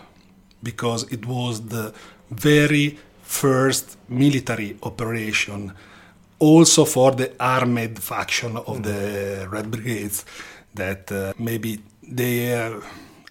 because 0.63 1.12
it 1.12 1.25
was 1.25 1.67
the 1.67 1.93
very 2.29 2.98
first 3.24 3.98
military 4.10 4.77
operation 4.83 5.74
also 6.39 6.86
for 6.86 7.12
the 7.12 7.31
armed 7.39 8.00
faction 8.00 8.57
of 8.57 8.77
mm. 8.77 8.83
the 8.83 9.48
Red 9.50 9.69
Brigades 9.69 10.25
that 10.74 11.12
uh, 11.12 11.33
maybe 11.38 11.79
they 12.03 12.53
uh, 12.53 12.81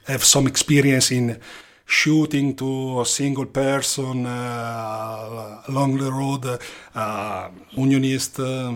have 0.06 0.24
some 0.24 0.46
experience 0.46 1.10
in 1.10 1.38
shooting 1.84 2.54
to 2.54 3.00
a 3.00 3.04
single 3.04 3.46
person 3.46 4.26
uh, 4.26 5.62
along 5.66 5.98
the 5.98 6.10
road, 6.12 6.60
uh, 6.94 7.48
unionist, 7.72 8.38
uh, 8.38 8.74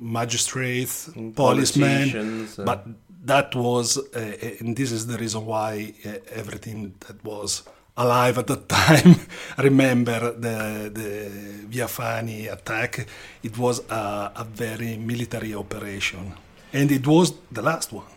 magistrates, 0.00 1.08
policemen, 1.34 2.48
uh. 2.58 2.64
but 2.64 2.86
that 3.26 3.54
was, 3.54 3.98
uh, 3.98 4.58
and 4.60 4.76
this 4.76 4.92
is 4.92 5.06
the 5.06 5.18
reason 5.18 5.44
why 5.44 5.94
uh, 6.04 6.10
everything 6.32 6.94
that 7.06 7.22
was 7.24 7.62
alive 7.96 8.38
at 8.38 8.46
that 8.46 8.68
time. 8.80 9.16
Remember 9.58 10.32
the 10.32 10.90
the 10.92 11.30
Via 11.68 11.88
Fani 11.88 12.46
attack. 12.46 13.06
It 13.42 13.58
was 13.58 13.80
a, 13.90 14.32
a, 14.36 14.44
very 14.44 14.96
military 14.96 15.54
operation, 15.54 16.34
and 16.72 16.90
it 16.90 17.06
was 17.06 17.34
the 17.50 17.62
last 17.62 17.92
one. 17.92 18.15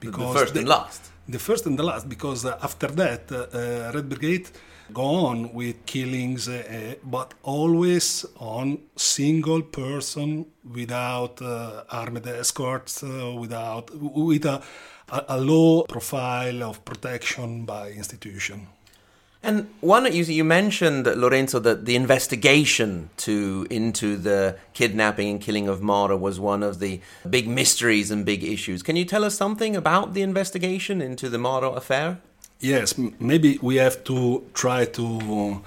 Because 0.00 0.32
the 0.32 0.38
first 0.40 0.54
the, 0.54 0.60
and 0.60 0.68
last. 0.68 1.02
The 1.28 1.38
first 1.38 1.66
and 1.66 1.78
the 1.78 1.82
last, 1.82 2.08
because 2.08 2.44
uh, 2.44 2.58
after 2.62 2.88
that, 2.88 3.30
uh, 3.30 3.92
Red 3.94 4.08
Brigade 4.08 4.48
go 4.92 5.02
on 5.02 5.52
with 5.52 5.86
killings, 5.86 6.48
uh, 6.48 6.94
but 7.04 7.34
always 7.42 8.24
on 8.38 8.78
single 8.96 9.62
person 9.62 10.46
without 10.64 11.40
uh, 11.42 11.84
armed 11.90 12.26
escorts, 12.26 13.02
uh, 13.02 13.32
without 13.38 13.90
with 13.94 14.44
a, 14.46 14.62
a, 15.28 15.40
low 15.40 15.82
profile 15.84 16.62
of 16.64 16.84
protection 16.84 17.64
by 17.64 17.90
institution. 17.90 18.66
And 19.42 19.70
one 19.80 20.04
you 20.12 20.24
you 20.24 20.44
mentioned 20.44 21.06
Lorenzo 21.06 21.58
that 21.60 21.86
the 21.86 21.96
investigation 21.96 23.08
to 23.18 23.66
into 23.70 24.16
the 24.16 24.56
kidnapping 24.74 25.28
and 25.30 25.40
killing 25.40 25.66
of 25.66 25.80
Moro 25.80 26.16
was 26.16 26.38
one 26.38 26.62
of 26.62 26.78
the 26.78 27.00
big 27.28 27.48
mysteries 27.48 28.10
and 28.10 28.26
big 28.26 28.44
issues. 28.44 28.82
Can 28.82 28.96
you 28.96 29.06
tell 29.06 29.24
us 29.24 29.34
something 29.34 29.74
about 29.76 30.12
the 30.12 30.20
investigation 30.20 31.00
into 31.00 31.30
the 31.30 31.38
Moro 31.38 31.72
affair? 31.72 32.18
Yes, 32.60 32.94
maybe 33.18 33.58
we 33.62 33.76
have 33.76 34.04
to 34.04 34.44
try 34.52 34.84
to 34.84 35.62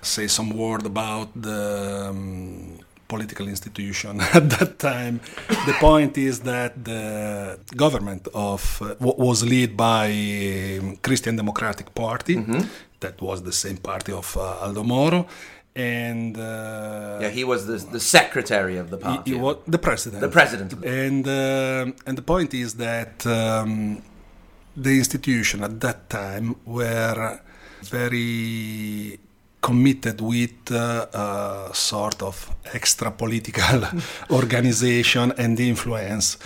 say 0.00 0.26
some 0.26 0.50
word 0.50 0.86
about 0.86 1.28
the 1.34 2.08
um, 2.10 2.78
political 3.08 3.48
institution 3.48 4.20
at 4.38 4.48
that 4.50 4.78
time. 4.78 5.20
the 5.66 5.74
point 5.80 6.16
is 6.16 6.40
that 6.40 6.84
the 6.84 7.58
government 7.76 8.28
of 8.34 8.80
uh, 8.82 8.94
was 9.00 9.44
led 9.44 9.76
by 9.76 10.06
um, 10.80 10.96
Christian 10.96 11.36
Democratic 11.36 11.94
Party. 11.94 12.36
Mm-hmm. 12.36 12.60
That 13.00 13.20
was 13.20 13.42
the 13.42 13.52
same 13.52 13.76
party 13.76 14.12
of 14.12 14.36
uh, 14.36 14.64
Aldo 14.64 14.82
Moro 14.82 15.26
and 15.78 16.36
uh, 16.36 17.18
yeah, 17.20 17.28
he 17.28 17.44
was 17.44 17.66
the, 17.66 17.76
the 17.92 18.00
secretary 18.00 18.76
of 18.78 18.90
the 18.90 18.98
party. 18.98 19.30
He, 19.30 19.36
he 19.36 19.40
was 19.40 19.58
the 19.66 19.78
president. 19.78 20.20
The 20.20 20.28
president. 20.28 20.72
And 20.84 21.26
uh, 21.26 21.92
and 22.06 22.18
the 22.18 22.22
point 22.22 22.52
is 22.52 22.74
that 22.74 23.24
um, 23.26 24.02
the 24.76 24.98
institution 24.98 25.62
at 25.62 25.80
that 25.80 26.10
time 26.10 26.56
were 26.66 27.40
very 27.82 29.18
committed 29.60 30.20
with 30.20 30.70
uh, 30.70 31.06
a 31.12 31.74
sort 31.74 32.22
of 32.22 32.54
extra 32.72 33.10
political 33.10 33.82
organization 34.30 35.32
and 35.38 35.58
influence 35.60 36.38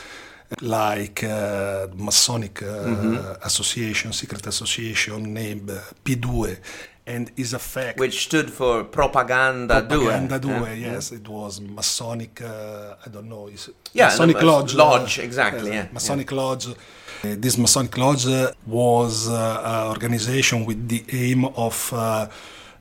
like 0.61 1.25
uh, 1.25 1.89
Masonic 1.95 2.63
uh, 2.63 2.67
mm-hmm. 2.67 3.45
association, 3.45 4.13
secret 4.13 4.47
association 4.47 5.33
named 5.33 5.71
uh, 5.71 5.81
P2 6.05 6.59
and 7.07 7.31
is 7.37 7.53
a 7.53 7.59
fact. 7.59 7.99
Which 7.99 8.25
stood 8.25 8.51
for 8.51 8.85
Propaganda, 8.85 9.83
Propaganda 9.83 10.39
Due. 10.39 10.49
Due, 10.49 10.65
yeah. 10.67 10.75
yes. 10.75 11.13
It 11.13 11.27
was 11.29 11.61
Masonic, 11.61 12.41
uh, 12.43 12.95
I 13.05 13.09
don't 13.09 13.29
know. 13.29 13.49
Is 13.49 13.71
yeah, 13.93 14.07
Masonic 14.07 14.37
no, 14.41 14.47
Lodge. 14.47 14.75
Lodge, 14.75 15.19
exactly, 15.19 15.73
yeah. 15.73 15.89
Masonic 15.93 16.31
yeah. 16.31 16.37
Lodge. 16.37 16.69
Uh, 16.69 16.75
this 17.23 17.57
Masonic 17.59 17.97
Lodge 17.97 18.27
was 18.67 19.29
uh, 19.29 19.63
an 19.65 19.89
organization 19.91 20.65
with 20.65 20.89
the 20.89 21.05
aim 21.13 21.45
of 21.45 21.93
uh, 21.93 22.29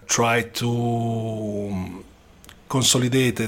try 0.08 0.42
to 0.42 1.70
um, 1.72 2.04
consolidate 2.70 3.40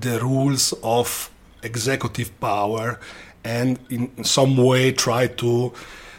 the 0.00 0.20
rules 0.20 0.74
of 0.82 1.30
executive 1.62 2.38
power 2.40 2.98
and 3.46 3.78
in 3.90 4.24
some 4.24 4.56
way 4.56 4.92
try 4.92 5.28
to 5.28 5.72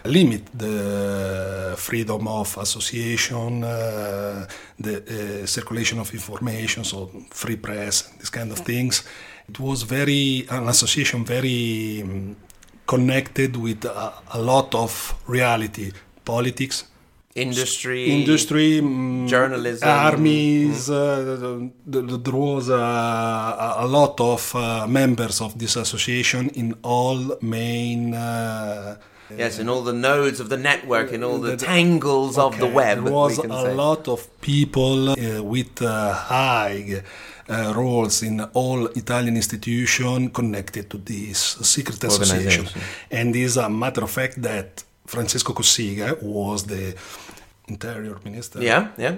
limit 0.06 0.46
the 0.58 1.76
freedom 1.78 2.28
of 2.28 2.58
association, 2.58 3.64
uh, 3.64 4.48
the 4.80 4.96
uh, 4.98 5.46
circulation 5.46 6.00
of 6.00 6.14
information, 6.14 6.84
so 6.84 7.12
free 7.30 7.58
press, 7.58 8.04
these 8.20 8.30
kind 8.30 8.52
of 8.52 8.60
things. 8.60 9.04
It 9.50 9.60
was 9.60 9.84
very 9.84 10.46
an 10.50 10.68
association 10.68 11.26
very 11.26 12.02
um, 12.04 12.36
connected 12.86 13.58
with 13.58 13.84
a, 13.86 14.14
a, 14.34 14.42
lot 14.42 14.74
of 14.74 15.16
reality, 15.28 15.92
politics, 16.24 16.86
industry, 17.38 18.06
industry, 18.12 18.80
um, 18.80 19.28
journalism, 19.28 19.88
armies. 19.88 20.90
Mm. 20.90 21.72
Uh, 21.72 22.22
there 22.24 22.34
was 22.34 22.70
a, 22.70 23.76
a 23.86 23.88
lot 23.88 24.20
of 24.20 24.56
uh, 24.56 24.88
members 24.88 25.42
of 25.42 25.58
this 25.58 25.76
association 25.76 26.50
in 26.50 26.76
all 26.84 27.38
main 27.42 28.14
uh, 28.14 28.98
Yes, 29.36 29.60
in 29.60 29.68
all 29.68 29.82
the 29.82 29.94
nodes 29.94 30.40
of 30.40 30.48
the 30.48 30.58
network, 30.58 31.12
in 31.12 31.22
all 31.22 31.38
the, 31.38 31.52
the 31.52 31.58
tangles 31.58 32.38
okay, 32.38 32.48
of 32.48 32.60
the 32.60 32.68
web. 32.68 33.04
There 33.04 33.14
was 33.14 33.38
a 33.40 33.42
say. 33.42 33.74
lot 33.74 34.08
of 34.08 34.20
people 34.40 35.10
uh, 35.10 35.44
with 35.44 35.82
uh, 35.82 36.14
high 36.14 37.04
uh, 37.50 37.74
roles 37.76 38.24
in 38.24 38.42
all 38.54 38.88
Italian 38.88 39.36
institutions 39.36 40.32
connected 40.34 40.90
to 40.92 40.98
this 40.98 41.58
secret 41.62 42.02
association. 42.04 42.68
And 43.12 43.36
it's 43.36 43.58
a 43.58 43.70
matter 43.70 44.04
of 44.04 44.12
fact 44.12 44.42
that 44.42 44.84
Francesco 45.08 45.54
Cossiga 45.54 46.22
was 46.22 46.66
the 46.66 46.96
interior 47.68 48.18
minister. 48.24 48.62
Yeah, 48.62 48.90
yeah 48.98 49.16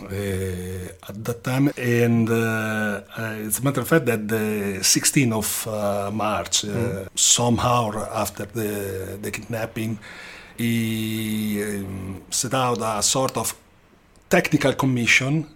uh, 0.00 1.08
at 1.08 1.24
that 1.24 1.42
time. 1.42 1.70
And 1.76 2.28
uh, 2.28 3.00
it's 3.44 3.58
a 3.58 3.64
matter 3.64 3.80
of 3.80 3.88
fact 3.88 4.06
that 4.06 4.28
the 4.28 4.78
16th 4.80 5.32
of 5.32 5.66
uh, 5.66 6.10
March, 6.10 6.62
mm. 6.62 7.08
somehow 7.14 7.92
after 8.14 8.44
the, 8.46 9.18
the 9.20 9.30
kidnapping, 9.30 9.98
he 10.56 11.62
um, 11.62 12.22
set 12.30 12.54
out 12.54 12.78
a 12.80 13.02
sort 13.02 13.36
of 13.36 13.54
technical 14.28 14.72
commission 14.72 15.46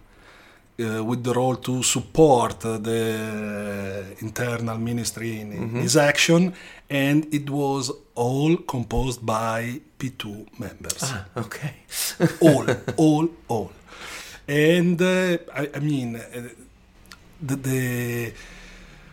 uh, 0.81 1.05
with 1.05 1.23
the 1.23 1.33
role 1.35 1.57
to 1.57 1.83
support 1.83 2.61
the 2.61 4.05
internal 4.21 4.79
ministry 4.79 5.41
in 5.41 5.53
mm-hmm. 5.53 5.81
his 5.81 5.97
action, 5.97 6.55
and 6.89 7.27
it 7.33 7.49
was 7.51 7.93
all 8.15 8.57
composed 8.57 9.25
by 9.25 9.81
P2 9.99 10.59
members. 10.59 11.03
Ah, 11.03 11.27
okay. 11.37 11.75
all, 12.41 12.67
all, 12.97 13.29
all 13.49 13.71
and 14.51 15.01
uh, 15.01 15.39
I, 15.55 15.71
I, 15.75 15.79
mean 15.79 16.17
uh, 16.17 16.49
the, 17.41 17.57
the, 17.57 18.33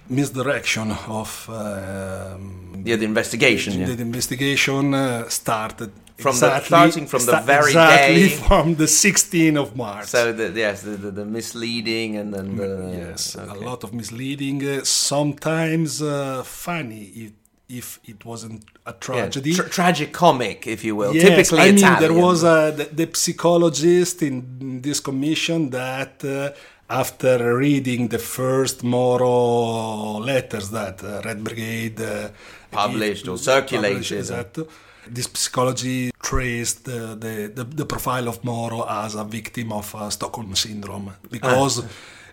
misdirection 0.10 0.90
of 1.10 1.50
um, 1.50 2.82
yeah 2.86 2.96
the 2.96 3.03
investigation 3.03 3.74
the, 3.74 3.80
yeah. 3.80 3.96
the 3.96 4.01
investigation 4.01 4.94
uh, 4.94 5.27
started 5.27 5.92
from 6.18 6.32
exactly, 6.32 6.60
the 6.60 6.66
starting 6.66 7.08
from 7.08 7.25
the 7.25 7.40
very 7.42 7.72
exactly 7.72 8.16
day 8.16 8.30
from 8.48 8.75
the 8.75 8.86
16th 8.86 9.62
of 9.62 9.75
March. 9.75 10.08
So 10.08 10.34
the, 10.34 10.51
yes, 10.51 10.82
the, 10.82 10.92
the, 10.92 11.12
the 11.12 11.25
misleading 11.25 12.16
and 12.16 12.34
then 12.34 12.56
the, 12.56 12.96
yes, 12.98 13.36
okay. 13.36 13.50
a 13.51 13.60
lot 13.70 13.84
of 13.84 13.94
misleading. 13.94 14.68
Uh, 14.68 14.84
sometimes 14.84 16.01
uh, 16.01 16.44
funny. 16.44 17.03
It, 17.24 17.34
if 17.70 18.00
it 18.06 18.24
wasn't 18.24 18.64
a 18.86 18.94
tragedy. 18.94 19.50
Yeah, 19.50 19.58
tra- 19.58 19.70
tragic 19.70 20.14
comic, 20.14 20.66
if 20.68 20.86
you 20.86 20.96
will. 20.96 21.14
Yes, 21.14 21.27
Typically 21.27 21.60
I 21.60 21.66
Italian. 21.66 21.92
mean, 21.92 22.01
there 22.01 22.25
was 22.25 22.44
a, 22.44 22.74
the, 22.75 22.86
the 23.06 23.10
psychologist 23.14 24.22
in 24.22 24.82
this 24.82 25.01
commission 25.01 25.70
that, 25.72 26.24
uh, 26.24 26.51
after 26.90 27.58
reading 27.58 28.08
the 28.08 28.20
first 28.20 28.84
Moro 28.84 30.20
letters 30.20 30.70
that 30.70 31.03
uh, 31.03 31.22
Red 31.25 31.44
Brigade 31.44 32.00
uh, 32.00 32.30
published 32.72 33.27
or 33.27 33.38
circulated, 33.38 34.08
published, 34.08 34.72
this 35.09 35.29
psychology 35.33 36.11
traced 36.22 36.85
the, 36.85 37.15
the, 37.15 37.51
the, 37.53 37.63
the, 37.63 37.85
profile 37.85 38.27
of 38.27 38.43
Moro 38.43 38.85
as 38.87 39.15
a 39.15 39.24
victim 39.24 39.72
of 39.72 39.93
uh, 39.96 40.09
Stockholm 40.09 40.55
syndrome 40.55 41.13
because. 41.29 41.83
Ah 41.83 41.87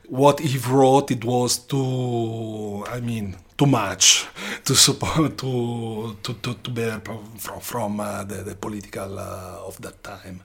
what 0.09 0.41
he 0.41 0.59
wrote 0.59 1.11
it 1.11 1.25
was 1.25 1.59
too 1.59 2.85
i 2.91 3.01
mean 3.01 3.37
too 3.57 3.67
much 3.67 4.27
to 4.65 4.75
support 4.75 5.39
to 5.39 6.17
to 6.23 6.35
to, 6.35 6.55
to 6.55 6.71
bear 6.71 7.01
from 7.01 7.61
from 7.61 8.01
uh, 8.01 8.25
the, 8.25 8.37
the 8.43 8.55
political 8.55 9.19
uh, 9.19 9.67
of 9.67 9.81
that 9.81 10.03
time 10.03 10.43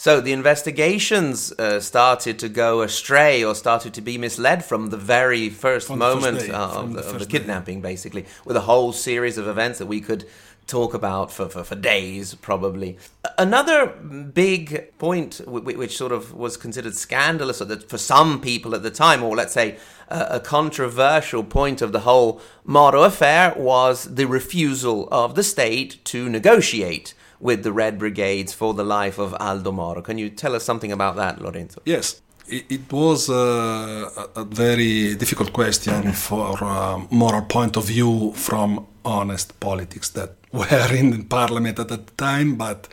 so 0.00 0.20
the 0.20 0.32
investigations 0.32 1.50
uh, 1.58 1.80
started 1.80 2.38
to 2.38 2.48
go 2.48 2.82
astray 2.82 3.42
or 3.42 3.56
started 3.56 3.94
to 3.94 4.00
be 4.00 4.16
misled 4.16 4.64
from 4.64 4.90
the 4.90 4.96
very 4.96 5.48
first 5.48 5.88
from 5.88 5.98
moment 5.98 6.38
first 6.38 6.50
uh, 6.50 6.80
of, 6.80 6.94
the, 6.94 7.00
of 7.00 7.18
the 7.18 7.26
kidnapping, 7.26 7.80
day. 7.80 7.88
basically, 7.88 8.24
with 8.44 8.56
a 8.56 8.60
whole 8.60 8.92
series 8.92 9.38
of 9.38 9.48
events 9.48 9.80
that 9.80 9.86
we 9.86 10.00
could 10.00 10.24
talk 10.68 10.94
about 10.94 11.32
for, 11.32 11.48
for, 11.48 11.64
for 11.64 11.74
days, 11.74 12.34
probably. 12.34 12.98
Another 13.36 13.86
big 13.86 14.96
point, 14.98 15.40
which 15.46 15.96
sort 15.96 16.12
of 16.12 16.34
was 16.34 16.56
considered 16.56 16.94
scandalous 16.94 17.62
for 17.88 17.98
some 17.98 18.40
people 18.40 18.74
at 18.74 18.82
the 18.82 18.90
time, 18.90 19.22
or 19.22 19.34
let's 19.34 19.54
say 19.54 19.78
a 20.08 20.40
controversial 20.40 21.42
point 21.42 21.82
of 21.82 21.92
the 21.92 22.00
whole 22.00 22.40
Moro 22.64 23.02
affair, 23.02 23.54
was 23.56 24.14
the 24.14 24.26
refusal 24.26 25.08
of 25.10 25.34
the 25.34 25.42
state 25.42 26.04
to 26.04 26.28
negotiate 26.28 27.14
with 27.40 27.62
the 27.62 27.72
Red 27.72 27.98
Brigades 27.98 28.52
for 28.52 28.74
the 28.74 28.84
life 28.84 29.18
of 29.18 29.34
Aldo 29.40 29.72
Moro. 29.72 30.02
Can 30.02 30.18
you 30.18 30.28
tell 30.30 30.54
us 30.54 30.64
something 30.64 30.92
about 30.92 31.16
that, 31.16 31.40
Lorenzo? 31.40 31.80
Yes. 31.84 32.20
It 32.50 32.90
was 32.90 33.28
uh, 33.28 34.26
a 34.34 34.42
very 34.44 35.14
difficult 35.16 35.52
question 35.52 36.12
for 36.12 36.56
a 36.62 37.06
moral 37.10 37.42
point 37.42 37.76
of 37.76 37.84
view 37.84 38.32
from 38.32 38.86
honest 39.04 39.60
politics 39.60 40.08
that 40.10 40.37
were 40.52 40.94
in 40.94 41.10
the 41.10 41.24
parliament 41.24 41.78
at 41.78 41.88
that 41.88 42.16
time, 42.16 42.56
but 42.56 42.88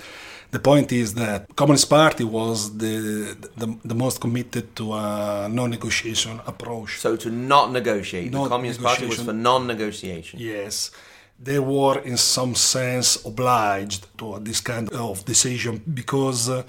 the 0.52 0.60
point 0.60 0.92
is 0.92 1.14
that 1.16 1.56
Communist 1.56 1.90
Party 1.90 2.24
was 2.24 2.78
the, 2.78 3.36
the, 3.58 3.78
the 3.84 3.96
most 3.96 4.22
committed 4.22 4.76
to 4.76 4.94
a 4.94 5.50
non-negotiation 5.52 6.40
approach. 6.48 7.00
So 7.00 7.16
to 7.18 7.30
not 7.30 7.72
negotiate, 7.72 8.32
not 8.32 8.44
the 8.44 8.50
Communist 8.50 8.82
Party 8.82 9.06
was 9.06 9.22
for 9.22 9.34
non-negotiation. 9.34 10.40
Yes, 10.40 10.92
they 11.38 11.60
were 11.60 12.00
in 12.00 12.18
some 12.18 12.56
sense 12.56 13.24
obliged 13.26 14.08
to 14.20 14.40
this 14.40 14.62
kind 14.62 14.90
of 14.94 15.26
decision 15.26 15.82
because 15.94 16.50
uh, 16.50 16.64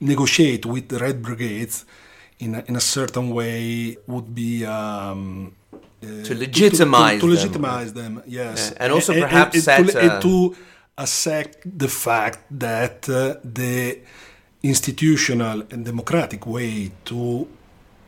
negotiate 0.00 0.66
with 0.66 0.88
the 0.88 0.98
Red 0.98 1.22
Brigades 1.22 1.84
in 2.40 2.56
a, 2.56 2.64
in 2.66 2.76
a 2.76 2.80
certain 2.80 3.30
way 3.30 3.96
would 4.06 4.34
be 4.34 4.66
um, 4.66 5.54
uh, 6.02 6.24
to 6.24 6.34
legitimize 6.34 7.20
to, 7.20 7.26
to, 7.26 7.26
to, 7.26 7.40
legitimize 7.42 7.92
them. 7.92 8.14
them 8.16 8.24
yes, 8.26 8.72
yeah. 8.72 8.82
and 8.82 8.92
also 8.92 9.12
and, 9.12 9.22
perhaps 9.22 9.54
and, 9.68 9.90
set, 9.90 10.20
to, 10.20 10.28
to 10.28 10.56
accept 10.98 11.78
the 11.78 11.88
fact 11.88 12.38
that 12.50 13.08
uh, 13.08 13.36
the 13.44 13.98
institutional 14.62 15.62
and 15.70 15.84
democratic 15.84 16.46
way 16.46 16.90
to 17.04 17.48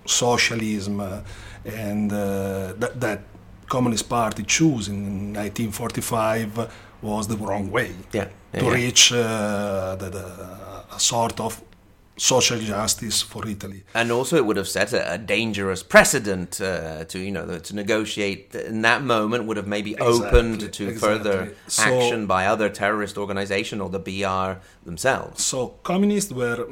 socialism 0.06 1.00
uh, 1.00 1.20
and 1.64 2.12
uh, 2.12 2.72
that, 2.76 3.00
that 3.00 3.22
Communist 3.66 4.08
Party 4.08 4.42
chose 4.44 4.88
in 4.88 5.32
1945 5.32 6.70
was 7.02 7.26
the 7.28 7.36
wrong 7.36 7.70
way 7.70 7.92
yeah, 8.12 8.28
yeah, 8.52 8.60
to 8.60 8.66
yeah. 8.66 8.72
reach 8.72 9.12
uh, 9.12 9.96
the, 9.96 10.10
the, 10.10 10.94
a 10.94 11.00
sort 11.00 11.40
of 11.40 11.62
social 12.16 12.58
justice 12.58 13.22
for 13.22 13.46
Italy. 13.46 13.82
And 13.94 14.10
also, 14.12 14.36
it 14.36 14.46
would 14.46 14.56
have 14.56 14.68
set 14.68 14.92
a, 14.92 15.14
a 15.14 15.18
dangerous 15.18 15.82
precedent 15.82 16.60
uh, 16.60 17.04
to 17.04 17.18
you 17.18 17.30
know 17.30 17.58
to 17.58 17.74
negotiate 17.74 18.54
in 18.54 18.82
that 18.82 19.02
moment 19.02 19.44
would 19.44 19.56
have 19.56 19.66
maybe 19.66 19.92
exactly, 19.92 20.26
opened 20.26 20.60
to 20.60 20.88
exactly. 20.88 20.94
further 20.94 21.54
so, 21.66 21.82
action 21.82 22.26
by 22.26 22.46
other 22.46 22.68
terrorist 22.68 23.18
organization 23.18 23.80
or 23.80 23.88
the 23.88 23.98
BR 23.98 24.60
themselves. 24.84 25.42
So 25.42 25.74
communists 25.82 26.32
were 26.32 26.66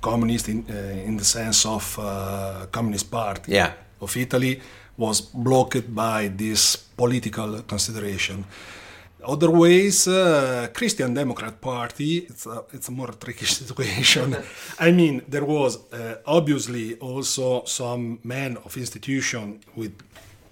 communist 0.00 0.48
in 0.48 0.64
uh, 0.68 1.08
in 1.08 1.16
the 1.16 1.24
sense 1.24 1.66
of 1.66 1.98
uh, 1.98 2.66
Communist 2.70 3.10
Party 3.10 3.52
yeah. 3.52 3.72
of 4.00 4.16
Italy 4.16 4.60
was 4.96 5.20
blocked 5.20 5.92
by 5.94 6.28
this 6.28 6.76
political 6.76 7.62
consideration. 7.62 8.44
Other 9.26 9.50
ways, 9.50 10.06
uh, 10.06 10.68
Christian 10.72 11.14
Democrat 11.14 11.60
Party, 11.60 12.18
it's 12.18 12.46
a, 12.46 12.64
it's 12.72 12.88
a 12.88 12.92
more 12.92 13.12
tricky 13.12 13.44
situation. 13.60 14.36
I 14.78 14.90
mean, 14.92 15.22
there 15.28 15.44
was 15.44 15.78
uh, 15.92 16.16
obviously 16.26 16.96
also 16.96 17.64
some 17.64 18.18
men 18.22 18.56
of 18.64 18.76
institution 18.76 19.60
with 19.76 19.92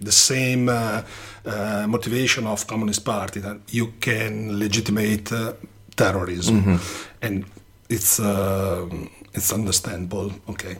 the 0.00 0.12
same 0.12 0.68
uh, 0.68 1.02
uh, 1.44 1.86
motivation 1.86 2.46
of 2.46 2.66
Communist 2.66 3.04
Party 3.04 3.40
that 3.40 3.58
you 3.70 3.92
can 4.00 4.58
legitimate 4.58 5.32
uh, 5.32 5.52
terrorism, 5.96 6.62
mm-hmm. 6.62 6.76
and 7.22 7.44
it's 7.88 8.18
uh, 8.18 8.88
it's 9.32 9.52
understandable. 9.52 10.32
Okay, 10.48 10.76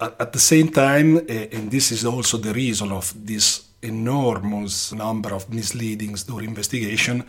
at, 0.00 0.20
at, 0.20 0.32
the 0.32 0.38
same 0.38 0.68
time, 0.68 1.18
and 1.28 1.70
this 1.70 1.90
is 1.90 2.04
also 2.04 2.38
the 2.38 2.52
reason 2.52 2.92
of 2.92 3.12
this 3.26 3.69
enormous 3.82 4.92
number 4.92 5.34
of 5.34 5.52
misleadings 5.52 6.24
during 6.24 6.48
investigation, 6.48 7.24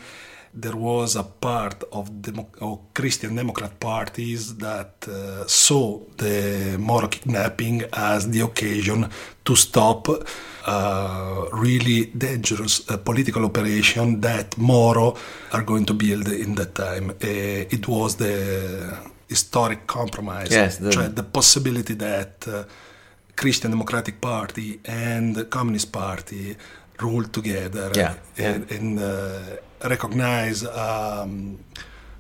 there 0.54 0.76
was 0.76 1.16
a 1.16 1.24
part 1.24 1.84
of 1.94 2.22
the 2.22 2.46
Christian 2.94 3.36
Democrat 3.36 3.80
parties 3.80 4.58
that 4.58 5.08
uh, 5.08 5.48
saw 5.48 6.00
the 6.18 6.76
Moro 6.78 7.08
kidnapping 7.08 7.84
as 7.94 8.30
the 8.30 8.42
occasion 8.42 9.10
to 9.46 9.56
stop 9.56 10.10
a 10.10 10.26
uh, 10.68 11.50
really 11.54 12.06
dangerous 12.06 12.90
uh, 12.90 12.98
political 12.98 13.46
operation 13.46 14.22
that 14.22 14.58
Moro 14.58 15.16
are 15.54 15.64
going 15.64 15.86
to 15.86 15.94
build 15.94 16.28
in 16.28 16.56
that 16.56 16.76
time. 16.76 17.10
Uh, 17.10 17.16
it 17.22 17.88
was 17.88 18.18
the 18.18 18.98
historic 19.28 19.88
compromise, 19.88 20.52
yes, 20.52 20.78
the, 20.78 21.12
the 21.16 21.24
possibility 21.24 21.94
that 21.94 22.46
uh, 22.48 22.64
Christian 23.36 23.72
Democratic 23.72 24.20
Party 24.22 24.80
and 24.86 25.36
the 25.36 25.46
Communist 25.46 25.92
Party 25.92 26.56
rule 27.00 27.24
together 27.24 27.92
yeah, 27.96 28.16
and, 28.38 28.70
yeah. 28.70 28.78
and 28.78 29.00
uh, 29.00 29.90
recognize 29.90 30.66
um, 30.66 31.58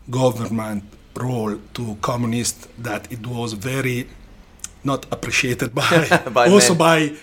government 0.09 0.83
role 1.15 1.57
to 1.73 1.97
communist 2.01 2.67
that 2.83 3.11
it 3.11 3.25
was 3.27 3.53
very 3.53 4.07
not 4.83 5.05
appreciated 5.11 5.75
by, 5.75 6.21
by 6.33 6.49
also 6.49 6.73
men. 6.73 6.77
by 6.77 7.13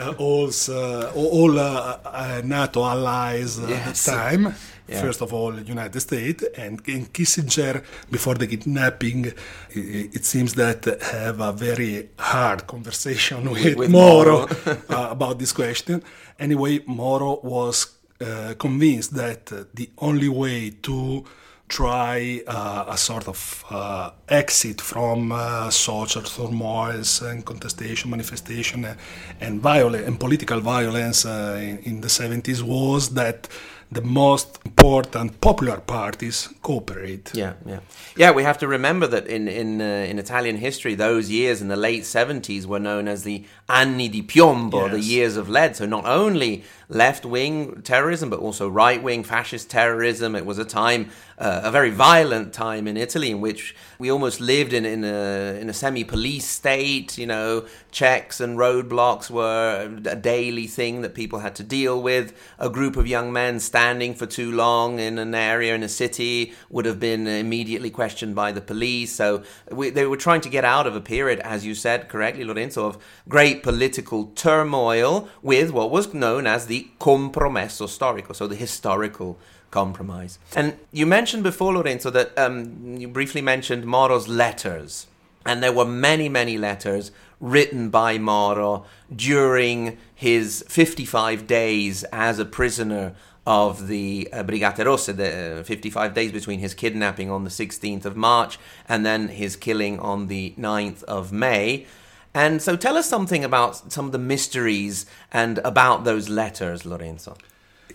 uh, 0.00 0.14
all, 0.18 0.50
uh, 0.68 1.12
all 1.14 1.58
uh, 1.58 1.98
uh, 2.04 2.42
NATO 2.44 2.84
allies 2.84 3.58
yes. 3.60 4.08
at 4.08 4.14
the 4.14 4.20
time. 4.20 4.54
Yeah. 4.86 5.00
First 5.00 5.22
of 5.22 5.32
all, 5.32 5.58
United 5.58 6.00
States 6.00 6.44
and 6.58 6.80
in 6.86 7.06
Kissinger 7.06 7.82
before 8.10 8.34
the 8.34 8.46
kidnapping, 8.46 9.32
it, 9.70 10.24
seems 10.26 10.54
that 10.54 10.84
have 11.00 11.40
a 11.40 11.52
very 11.52 12.10
hard 12.18 12.66
conversation 12.66 13.50
with, 13.50 13.76
with 13.76 13.90
Moro, 13.90 14.40
Moro. 14.40 14.48
uh, 14.90 15.08
about 15.10 15.38
this 15.38 15.52
question. 15.52 16.02
Anyway, 16.38 16.80
Moro 16.86 17.40
was 17.42 17.94
uh, 18.20 18.54
convinced 18.58 19.14
that 19.14 19.52
uh, 19.52 19.64
the 19.72 19.88
only 19.98 20.28
way 20.28 20.70
to 20.70 21.24
try 21.68 22.42
uh, 22.46 22.84
a 22.88 22.96
sort 22.96 23.26
of 23.26 23.64
uh, 23.70 24.10
exit 24.28 24.80
from 24.80 25.32
uh, 25.32 25.70
social 25.70 26.22
turmoils 26.22 27.22
and 27.22 27.44
contestation, 27.44 28.10
manifestation, 28.10 28.84
and, 28.84 28.98
and 29.40 29.60
violence 29.60 30.06
and 30.06 30.20
political 30.20 30.60
violence 30.60 31.24
in, 31.24 31.78
in, 31.78 32.00
the 32.02 32.08
70s 32.08 32.62
was 32.62 33.14
that 33.14 33.48
the 33.90 34.02
most 34.02 34.58
important 34.64 35.40
popular 35.40 35.78
parties 35.78 36.48
cooperate. 36.62 37.30
Yeah, 37.34 37.54
yeah, 37.66 37.80
yeah. 38.16 38.30
We 38.32 38.42
have 38.42 38.58
to 38.58 38.68
remember 38.68 39.06
that 39.06 39.26
in 39.26 39.48
in 39.48 39.80
uh, 39.80 40.10
in 40.10 40.18
Italian 40.18 40.56
history, 40.56 40.94
those 40.94 41.30
years 41.30 41.60
in 41.60 41.68
the 41.68 41.76
late 41.76 42.04
seventies 42.04 42.66
were 42.66 42.80
known 42.80 43.08
as 43.08 43.22
the 43.22 43.44
anni 43.68 44.08
di 44.08 44.22
piombo, 44.22 44.82
yes. 44.82 44.90
the 44.92 45.00
years 45.00 45.36
of 45.36 45.48
lead. 45.48 45.76
So 45.76 45.86
not 45.86 46.04
only 46.04 46.64
left 46.88 47.24
wing 47.24 47.80
terrorism, 47.82 48.28
but 48.28 48.38
also 48.38 48.68
right 48.68 49.02
wing 49.02 49.24
fascist 49.24 49.70
terrorism. 49.70 50.36
It 50.36 50.44
was 50.44 50.58
a 50.58 50.64
time, 50.64 51.10
uh, 51.38 51.62
a 51.64 51.70
very 51.70 51.90
violent 51.90 52.52
time 52.52 52.86
in 52.86 52.96
Italy, 52.96 53.30
in 53.30 53.40
which 53.40 53.74
we 53.98 54.10
almost 54.10 54.40
lived 54.40 54.72
in, 54.72 54.84
in 54.84 55.02
a 55.04 55.58
in 55.60 55.70
a 55.70 55.72
semi 55.72 56.04
police 56.04 56.46
state. 56.46 57.16
You 57.16 57.26
know, 57.26 57.66
checks 57.90 58.40
and 58.40 58.58
roadblocks 58.58 59.30
were 59.30 59.98
a 60.04 60.16
daily 60.16 60.66
thing 60.66 61.00
that 61.00 61.14
people 61.14 61.38
had 61.38 61.54
to 61.56 61.62
deal 61.62 62.02
with. 62.02 62.34
A 62.58 62.68
group 62.68 62.96
of 62.96 63.06
young 63.06 63.32
men 63.32 63.60
standing 63.60 64.14
for 64.14 64.26
too 64.26 64.52
long 64.52 64.98
in 64.98 65.18
an 65.18 65.34
area 65.34 65.74
in 65.74 65.82
a 65.82 65.88
city 65.88 66.52
would 66.68 66.84
have 66.84 67.00
been 67.00 67.26
immediately 67.26 67.90
questioned 67.90 68.34
by 68.34 68.52
the 68.52 68.60
police. 68.60 69.12
So 69.12 69.42
we, 69.70 69.90
they 69.90 70.06
were 70.06 70.18
trying 70.18 70.42
to 70.42 70.50
get 70.50 70.64
out 70.64 70.86
of 70.86 70.94
a 70.94 71.00
period, 71.00 71.40
as 71.40 71.64
you 71.64 71.74
said 71.74 72.08
correctly, 72.08 72.44
Lorenzo, 72.44 72.86
of 72.86 72.98
great 73.28 73.53
political 73.62 74.26
turmoil 74.34 75.28
with 75.42 75.70
what 75.70 75.90
was 75.90 76.12
known 76.12 76.46
as 76.46 76.66
the 76.66 76.88
compromesso 77.00 77.86
storico, 77.86 78.34
so 78.34 78.46
the 78.46 78.56
historical 78.56 79.38
compromise. 79.70 80.38
And 80.54 80.76
you 80.92 81.06
mentioned 81.06 81.42
before, 81.42 81.74
Lorenzo, 81.74 82.10
that 82.10 82.36
um, 82.38 82.96
you 82.96 83.08
briefly 83.08 83.42
mentioned 83.42 83.84
Moro's 83.84 84.28
letters. 84.28 85.06
And 85.46 85.62
there 85.62 85.72
were 85.72 85.84
many, 85.84 86.28
many 86.28 86.56
letters 86.56 87.10
written 87.40 87.90
by 87.90 88.16
Moro 88.16 88.86
during 89.14 89.98
his 90.14 90.64
55 90.68 91.46
days 91.46 92.04
as 92.04 92.38
a 92.38 92.44
prisoner 92.44 93.14
of 93.46 93.88
the 93.88 94.28
uh, 94.32 94.42
Brigate 94.42 94.84
Rosse, 94.84 95.06
the 95.06 95.60
uh, 95.60 95.64
55 95.64 96.14
days 96.14 96.32
between 96.32 96.60
his 96.60 96.72
kidnapping 96.72 97.30
on 97.30 97.44
the 97.44 97.50
16th 97.50 98.06
of 98.06 98.16
March 98.16 98.58
and 98.88 99.04
then 99.04 99.28
his 99.28 99.56
killing 99.56 99.98
on 100.00 100.28
the 100.28 100.54
9th 100.58 101.02
of 101.04 101.32
May. 101.32 101.86
And 102.34 102.60
so 102.60 102.76
tell 102.76 102.96
us 102.96 103.08
something 103.08 103.44
about 103.44 103.92
some 103.92 104.06
of 104.06 104.12
the 104.12 104.18
mysteries 104.18 105.06
and 105.32 105.58
about 105.58 106.04
those 106.04 106.28
letters, 106.28 106.84
Lorenzo 106.84 107.36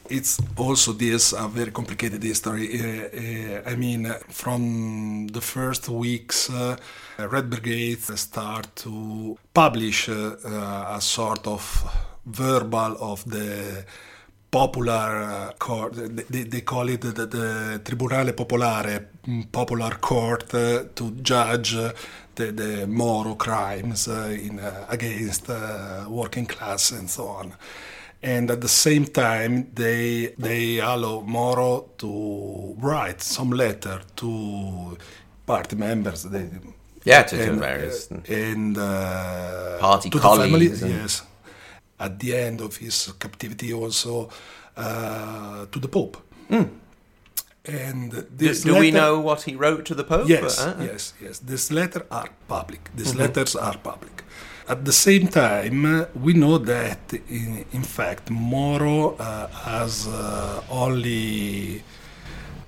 it's 0.10 0.40
also 0.58 0.92
this 0.94 1.34
a 1.34 1.48
very 1.48 1.72
complicated 1.72 2.24
history. 2.24 2.80
Uh, 2.80 3.64
uh, 3.66 3.72
I 3.72 3.76
mean, 3.76 4.12
from 4.30 5.28
the 5.28 5.42
first 5.42 5.88
weeks, 5.90 6.50
uh, 6.50 6.78
Red 7.18 7.50
Brigade 7.50 8.00
start 8.00 8.76
to 8.78 9.38
publish 9.54 10.10
uh, 10.10 10.36
a 10.90 11.00
sort 11.02 11.46
of 11.48 11.64
verbal 12.26 12.98
of 13.00 13.30
the 13.30 13.86
popular 14.52 15.22
uh, 15.22 15.52
court. 15.60 15.94
They, 15.96 16.44
they, 16.44 16.62
call 16.62 16.90
it 16.90 17.02
the, 17.02 17.12
the, 17.12 17.82
Tribunale 17.84 18.34
Popolare, 18.34 19.06
mm, 19.28 19.52
popular 19.52 19.92
court 20.02 20.54
uh, 20.54 20.86
to 20.96 21.12
judge 21.22 21.76
the, 22.40 22.48
the 22.52 22.88
Moro 22.88 23.36
crimes 23.36 24.08
in, 24.48 24.60
against 24.90 25.48
working 26.08 26.46
class 26.46 26.92
and 26.92 27.10
so 27.10 27.28
on 27.40 27.54
and 28.22 28.52
at 28.52 28.62
the 28.62 28.68
same 28.68 29.06
time 29.06 29.54
they 29.74 30.34
they 30.38 30.80
allow 30.80 31.22
Moro 31.22 31.92
to 31.98 32.76
write 32.80 33.22
some 33.22 33.52
letter 33.52 34.02
to 34.16 34.98
party 35.46 35.76
members. 35.76 36.24
They, 36.24 36.50
yeah, 37.06 37.24
to, 37.24 37.36
and, 37.42 37.60
various 37.60 38.12
uh, 38.12 38.20
and 38.28 38.78
uh, 38.78 39.78
party 39.80 40.10
to 40.10 40.20
colleagues. 40.20 40.82
The 40.82 40.88
family, 40.88 41.02
yes, 41.02 41.24
at 42.00 42.20
the 42.20 42.36
end 42.36 42.62
of 42.62 42.78
his 42.78 43.14
captivity, 43.20 43.74
also 43.74 44.30
uh, 44.76 45.66
to 45.72 45.80
the 45.80 45.88
Pope. 45.88 46.18
Mm. 46.50 46.70
And 47.66 48.12
this 48.12 48.62
do, 48.62 48.70
do 48.70 48.72
letter, 48.74 48.82
we 48.82 48.92
know 48.92 49.20
what 49.20 49.44
he 49.44 49.56
wrote 49.56 49.86
to 49.86 49.96
the 49.96 50.04
Pope? 50.04 50.30
Yes, 50.30 50.60
uh-huh. 50.60 50.84
yes, 50.84 51.14
yes. 51.22 51.40
These 51.40 51.72
letters 51.72 52.04
are 52.10 52.30
public. 52.48 52.90
These 52.96 53.10
mm-hmm. 53.10 53.20
letters 53.20 53.56
are 53.56 53.78
public. 53.78 54.24
At 54.68 54.86
the 54.86 54.94
same 54.94 55.28
time, 55.28 56.06
we 56.14 56.34
know 56.34 56.58
that 56.60 57.14
in, 57.28 57.66
in 57.72 57.84
fact 57.84 58.30
Moro 58.30 59.16
uh, 59.16 59.48
has 59.48 60.08
uh, 60.08 60.62
only 60.70 61.84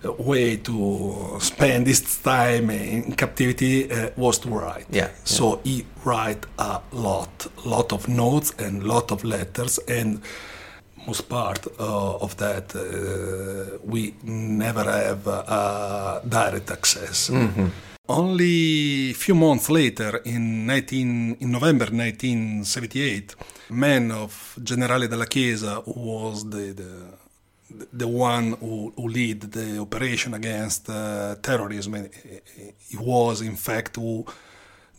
way 0.03 0.57
to 0.57 1.37
spend 1.39 1.87
his 1.87 2.01
time 2.21 2.69
in 2.69 3.13
captivity 3.13 3.91
uh, 3.91 4.09
was 4.17 4.39
to 4.39 4.49
write. 4.49 4.85
Yeah, 4.89 5.09
So 5.23 5.61
he 5.63 5.85
write 6.03 6.45
a 6.57 6.81
lot, 6.91 7.47
lot 7.65 7.93
of 7.93 8.07
notes 8.07 8.53
and 8.57 8.83
lot 8.83 9.11
of 9.11 9.23
letters, 9.23 9.77
and 9.87 10.21
most 11.05 11.27
part 11.27 11.67
uh, 11.79 12.15
of 12.25 12.35
that 12.37 12.75
uh, 12.75 13.77
we 13.83 14.13
never 14.23 14.83
have 14.83 15.27
uh, 15.27 16.19
direct 16.27 16.71
access. 16.71 17.29
Mm-hmm. 17.29 17.67
Only 18.07 19.11
a 19.11 19.13
few 19.13 19.35
months 19.35 19.69
later, 19.69 20.17
in, 20.25 20.65
19, 20.65 21.37
in 21.39 21.51
November 21.51 21.85
1978, 21.85 23.35
man 23.69 24.11
of 24.11 24.57
Generale 24.61 25.07
dalla 25.07 25.27
Chiesa, 25.27 25.81
who 25.85 25.93
was 25.93 26.49
the, 26.49 26.73
the, 26.73 27.87
the 27.93 28.07
one 28.07 28.57
who, 28.59 28.91
who 28.95 29.07
led 29.07 29.41
the 29.41 29.79
operation 29.79 30.33
against 30.33 30.89
uh, 30.89 31.35
terrorism, 31.41 32.09
he 32.89 32.97
was 32.97 33.41
in 33.41 33.55
fact 33.55 33.95
who 33.95 34.25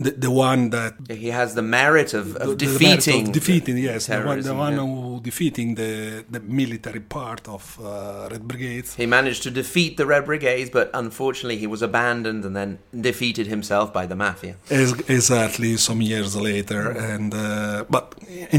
the, 0.02 0.10
the 0.26 0.30
one 0.30 0.70
that 0.70 0.92
He 1.24 1.28
has 1.40 1.54
the 1.54 1.62
merit 1.62 2.10
of, 2.14 2.26
of 2.36 2.58
the- 2.58 2.66
the 2.66 2.72
of 2.74 2.78
defeating. 2.78 3.32
defeating 3.32 3.76
yes 3.78 4.06
the 4.06 4.20
one, 4.30 4.40
the 4.42 4.54
one 4.66 4.74
yeah. 4.74 4.80
who 4.80 5.20
defeating 5.30 5.68
the 5.76 5.92
the 6.34 6.40
military 6.60 7.00
part 7.18 7.42
of 7.56 7.62
uh, 7.80 8.28
Red 8.32 8.42
Brigades. 8.50 8.90
He 9.02 9.06
managed 9.06 9.42
to 9.46 9.50
defeat 9.50 9.92
the 10.00 10.06
Red 10.14 10.24
Brigades, 10.30 10.70
but 10.78 10.86
unfortunately 10.94 11.58
he 11.64 11.68
was 11.74 11.82
abandoned 11.82 12.44
and 12.44 12.54
then 12.60 12.70
defeated 13.08 13.46
himself 13.46 13.86
by 13.98 14.04
the 14.06 14.16
mafia. 14.16 14.54
Ex- 14.70 15.02
exactly 15.18 15.76
some 15.88 16.00
years 16.12 16.30
later 16.36 16.82
and 17.12 17.30
uh, 17.34 17.84
but 17.96 18.06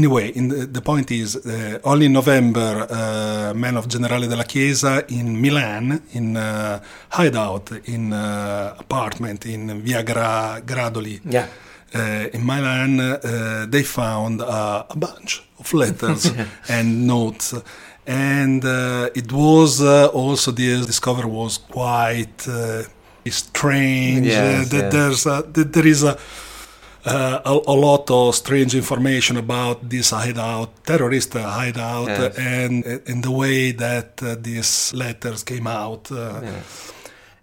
anyway 0.00 0.26
in 0.38 0.44
the, 0.48 0.60
the 0.78 0.80
point 0.90 1.10
is 1.10 1.28
uh, 1.36 1.78
only 1.84 2.06
in 2.06 2.12
november 2.12 2.72
uh, 2.90 3.52
men 3.64 3.74
of 3.80 3.84
generale 3.94 4.26
dalla 4.32 4.44
chiesa 4.52 4.92
in 5.18 5.26
milan 5.44 5.86
in 6.18 6.36
uh, 6.36 6.80
hideout 7.18 7.66
in 7.94 8.12
uh, 8.12 8.74
apartment 8.84 9.40
in 9.46 9.60
via 9.86 10.02
Gra- 10.02 10.60
gradoli 10.70 11.20
Yeah. 11.36 11.46
uh, 12.00 12.36
in 12.36 12.42
milan 12.50 12.92
uh, 13.00 13.66
they 13.74 13.84
found 14.00 14.36
uh, 14.40 14.94
a 14.96 14.98
bunch 15.06 15.30
of 15.60 15.66
letters 15.82 16.22
and 16.76 16.86
notes 17.14 17.46
and 18.06 18.60
uh, 18.64 19.20
it 19.20 19.28
was 19.32 19.70
uh, 19.80 20.20
also 20.22 20.48
the 20.60 20.68
discovery 20.92 21.30
was 21.42 21.54
quite 21.78 22.38
uh, 22.48 22.82
strange 23.44 24.26
Yes, 24.26 24.66
uh, 24.66 24.68
that 24.72 24.84
yes. 24.84 24.92
there's 24.96 25.22
a, 25.26 25.36
that 25.56 25.68
there 25.72 25.88
is 25.94 26.02
a 26.12 26.14
uh, 27.06 27.52
a, 27.52 27.52
a 27.74 27.76
lot 27.88 28.10
of 28.10 28.34
strange 28.34 28.74
information 28.74 29.36
about 29.36 29.76
this 29.90 30.08
hideout, 30.10 30.70
terrorist 30.90 31.32
hideout, 31.34 32.08
Yes. 32.08 32.38
and 32.38 32.74
and 33.10 33.18
the 33.28 33.30
way 33.42 33.72
that 33.72 34.10
these 34.42 34.72
letters 35.02 35.40
came 35.44 35.66
out. 35.66 36.10
Uh, 36.10 36.40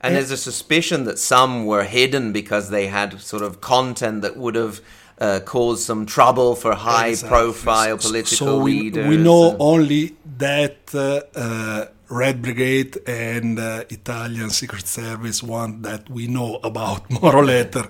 And 0.03 0.15
there's 0.15 0.31
a 0.31 0.37
suspicion 0.37 1.03
that 1.05 1.19
some 1.19 1.65
were 1.65 1.83
hidden 1.83 2.31
because 2.33 2.69
they 2.69 2.87
had 2.87 3.19
sort 3.21 3.43
of 3.43 3.61
content 3.61 4.21
that 4.23 4.35
would 4.35 4.55
have 4.55 4.81
uh, 5.19 5.39
caused 5.45 5.83
some 5.83 6.05
trouble 6.05 6.55
for 6.55 6.73
high 6.73 7.09
Exactly. 7.09 7.29
profile 7.37 7.99
So- 7.99 8.07
political 8.09 8.47
so 8.47 8.59
we, 8.59 8.73
leaders. 8.81 9.07
we 9.07 9.17
know 9.17 9.55
only 9.59 10.15
that 10.37 10.77
uh, 10.95 11.21
uh, 11.35 11.85
Red 12.09 12.41
Brigade 12.41 12.97
and 13.07 13.59
uh, 13.59 13.83
Italian 13.89 14.49
Secret 14.49 14.87
Service 14.87 15.43
one 15.43 15.83
that 15.83 16.09
we 16.09 16.25
know 16.27 16.59
about 16.63 17.09
more 17.21 17.35
or 17.35 17.45
later. 17.45 17.87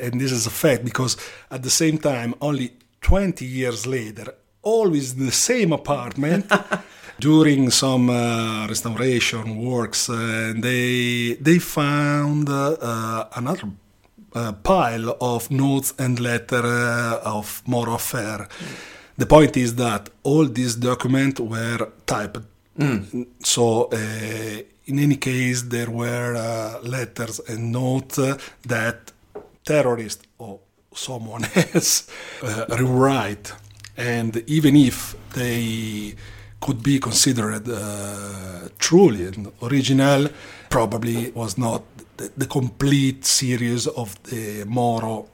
and 0.00 0.18
this 0.20 0.32
is 0.32 0.46
a 0.46 0.50
fact 0.50 0.84
because 0.84 1.16
at 1.50 1.62
the 1.62 1.70
same 1.70 1.98
time, 1.98 2.34
only 2.40 2.72
20 3.02 3.44
years 3.44 3.86
later, 3.86 4.34
always 4.62 5.12
in 5.12 5.26
the 5.26 5.32
same 5.32 5.72
apartment. 5.72 6.50
During 7.22 7.70
some 7.70 8.10
uh, 8.10 8.66
restoration 8.66 9.56
works, 9.64 10.08
uh, 10.10 10.52
they 10.56 11.36
they 11.40 11.60
found 11.60 12.48
uh, 12.48 12.76
uh, 12.80 13.28
another 13.36 13.68
uh, 14.34 14.52
pile 14.64 15.16
of 15.20 15.48
notes 15.48 15.94
and 15.98 16.18
letter 16.18 16.64
uh, 16.66 17.36
of 17.36 17.62
Moro 17.64 17.94
affair. 17.94 18.48
The 19.16 19.26
point 19.26 19.56
is 19.56 19.76
that 19.76 20.10
all 20.24 20.46
these 20.46 20.74
documents 20.74 21.38
were 21.40 21.92
typed. 22.06 22.44
So, 23.44 23.84
uh, 23.92 23.98
in 24.86 24.98
any 24.98 25.16
case, 25.16 25.62
there 25.62 25.90
were 25.90 26.80
letters 26.82 27.40
and 27.48 27.70
notes 27.70 28.18
that 28.66 29.12
terrorists 29.64 30.26
or 30.38 30.58
someone 30.92 31.44
else 31.74 32.08
rewrite. 32.68 33.52
And 33.96 34.42
even 34.48 34.74
if 34.74 35.14
they 35.34 36.16
could 36.64 36.80
be 36.82 36.98
considered 36.98 37.68
uh, 37.68 38.68
truly 38.78 39.26
an 39.26 39.52
original, 39.62 40.28
probably 40.70 41.30
was 41.32 41.58
not 41.58 41.82
the, 42.16 42.30
the 42.36 42.46
complete 42.46 43.24
series 43.24 43.86
of 44.02 44.08
the 44.30 44.64
Moro 44.66 45.28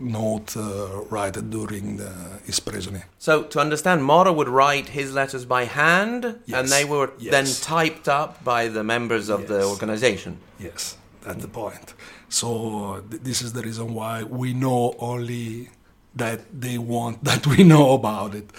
note 0.00 0.56
uh, 0.56 1.02
written 1.10 1.50
during 1.50 1.96
the, 1.96 2.12
his 2.44 2.58
prison. 2.60 3.02
So 3.18 3.44
to 3.44 3.60
understand, 3.60 4.04
Moro 4.04 4.32
would 4.32 4.48
write 4.48 4.88
his 4.88 5.14
letters 5.14 5.44
by 5.44 5.64
hand, 5.64 6.40
and 6.52 6.68
they 6.68 6.84
were 6.84 7.10
then 7.20 7.46
typed 7.46 8.08
up 8.08 8.42
by 8.44 8.68
the 8.68 8.82
members 8.82 9.28
of 9.28 9.46
the 9.46 9.64
organization. 9.64 10.38
Yes, 10.58 10.96
that's 11.22 11.42
the 11.42 11.48
point. 11.48 11.94
So 12.28 13.02
th- 13.10 13.22
this 13.22 13.42
is 13.42 13.52
the 13.52 13.62
reason 13.62 13.94
why 13.94 14.24
we 14.24 14.52
know 14.54 14.96
only 14.98 15.70
that 16.16 16.40
they 16.60 16.78
want 16.78 17.22
that 17.30 17.46
we 17.46 17.62
know 17.64 17.92
about 17.94 18.34
it, 18.34 18.50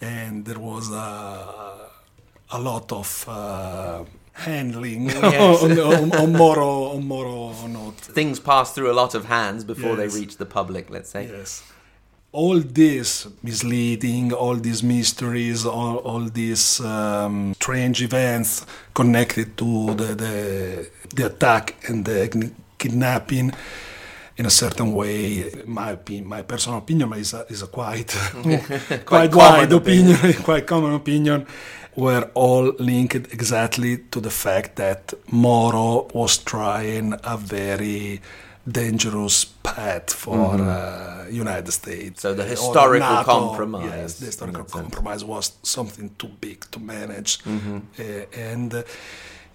and 0.00 0.44
there 0.44 0.58
was 0.58 0.90
a, 0.90 1.88
a 2.52 2.58
lot 2.60 2.90
of 2.92 3.24
uh, 3.28 4.04
handling 4.32 5.06
Yes. 5.08 5.62
on, 5.62 5.78
on, 5.78 6.12
on 6.16 6.32
Moro 6.32 6.84
on 6.94 7.06
Moro 7.06 7.52
note. 7.66 7.96
Things 7.96 8.38
pass 8.40 8.72
through 8.72 8.90
a 8.90 8.96
lot 9.02 9.14
of 9.14 9.26
hands 9.26 9.64
before 9.64 9.96
Yes. 9.96 10.12
they 10.14 10.20
reach 10.20 10.36
the 10.36 10.46
public. 10.46 10.90
Let's 10.90 11.10
say. 11.10 11.26
Yes. 11.28 11.62
All 12.32 12.60
this 12.60 13.26
misleading, 13.42 14.32
all 14.32 14.54
these 14.54 14.84
mysteries, 14.84 15.66
all, 15.66 15.96
all 15.96 16.20
these 16.28 16.80
um, 16.80 17.54
strange 17.54 18.00
events 18.02 18.64
connected 18.94 19.56
to 19.58 19.94
the, 19.94 20.14
the, 20.14 20.90
the 21.12 21.26
attack 21.26 21.74
and 21.88 22.04
the 22.04 22.52
kidnapping, 22.78 23.52
in 24.40 24.46
a 24.46 24.50
certain 24.64 24.88
way, 25.00 25.50
my 25.66 25.88
opi- 25.96 26.24
my 26.34 26.42
personal 26.52 26.78
opinion 26.78 27.12
is 27.12 27.34
a, 27.34 27.42
is 27.54 27.60
a 27.62 27.66
quite 27.76 28.10
quite, 29.12 29.30
common 29.30 29.58
wide 29.60 29.72
opinion, 29.80 30.16
quite 30.50 30.66
common 30.66 30.92
opinion, 30.94 31.46
were 32.04 32.24
all 32.34 32.66
linked 32.78 33.26
exactly 33.36 33.92
to 34.12 34.18
the 34.20 34.30
fact 34.44 34.76
that 34.76 35.02
Moro 35.30 36.08
was 36.20 36.32
trying 36.38 37.08
a 37.34 37.36
very 37.36 38.20
dangerous 38.80 39.44
path 39.44 40.08
for 40.22 40.54
uh, 40.60 41.26
United 41.44 41.72
States. 41.72 42.22
So 42.22 42.32
the 42.34 42.44
historical 42.44 42.98
NATO. 43.16 43.24
compromise, 43.24 43.84
Yes, 44.02 44.18
the 44.20 44.26
historical 44.26 44.64
compromise 44.64 45.22
was 45.24 45.44
something 45.62 46.08
too 46.20 46.30
big 46.40 46.58
to 46.72 46.78
manage, 46.80 47.32
Mm-hmm. 47.44 47.78
Uh, 47.98 48.48
and. 48.50 48.74
uh, 48.74 48.82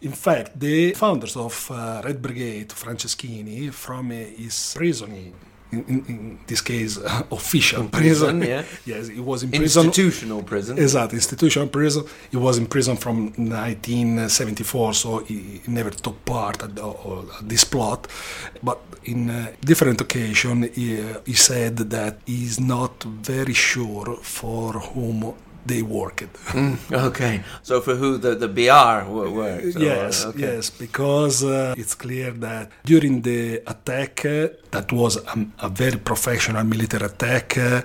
in 0.02 0.12
fact, 0.12 0.60
the 0.60 0.94
founders 0.94 1.36
of 1.36 1.70
uh, 1.72 2.02
Red 2.04 2.22
Brigade, 2.22 2.70
Franceschini, 2.70 3.72
from 3.74 4.12
uh, 4.12 4.16
his 4.16 4.74
prison, 4.76 5.34
in, 5.72 5.84
in, 5.86 6.06
in 6.08 6.40
this 6.48 6.62
case, 6.62 6.98
uh, 6.98 7.24
official 7.32 7.88
prison, 7.90 8.40
prison, 8.40 8.42
yeah. 8.42 8.64
yes, 8.86 9.08
he 9.08 9.20
was 9.20 9.44
in 9.44 9.50
prison. 9.50 9.86
Institutional 9.86 10.44
prison. 10.44 10.78
Exactly, 10.78 11.18
institutional 11.18 11.68
prison. 11.68 12.04
He 12.30 12.38
was 12.38 12.58
in 12.58 12.68
prison 12.68 12.98
from 12.98 13.26
1974, 13.36 14.94
so 14.94 15.20
he 15.20 15.62
he 15.64 15.72
never 15.72 15.90
took 15.90 16.24
part 16.26 16.64
at, 16.64 16.76
the, 16.76 16.88
at 17.40 17.50
this 17.50 17.64
plot. 17.64 18.08
But 18.62 18.80
in 19.04 19.30
uh, 19.30 19.52
different 19.62 20.02
occasion, 20.02 20.70
he, 20.74 21.02
uh, 21.02 21.20
he 21.26 21.34
said 21.34 21.78
that 21.78 22.20
he's 22.26 22.60
not 22.60 23.04
very 23.04 23.54
sure 23.54 24.18
for 24.22 24.74
whom 24.74 25.34
they 25.66 25.82
worked. 25.82 26.24
Okay. 26.92 27.44
So 27.64 27.82
for 27.82 27.96
who 27.96 28.18
the 28.18 28.36
the 28.36 28.48
BR 28.48 29.10
were 29.10 29.72
so, 29.72 29.80
yes, 29.80 30.26
uh, 30.26 30.30
okay. 30.30 30.40
yes, 30.40 30.70
because 30.70 31.44
uh, 31.44 31.74
it's 31.78 31.96
clear 31.96 32.32
that 32.32 32.72
during 32.84 33.22
the 33.22 33.62
attack, 33.68 34.26
uh, 34.26 34.50
that 34.72 34.92
was 34.92 35.18
a, 35.18 35.46
a 35.60 35.70
very 35.70 35.98
professional 35.98 36.64
military 36.64 37.06
attack. 37.06 37.58
Uh, 37.58 37.82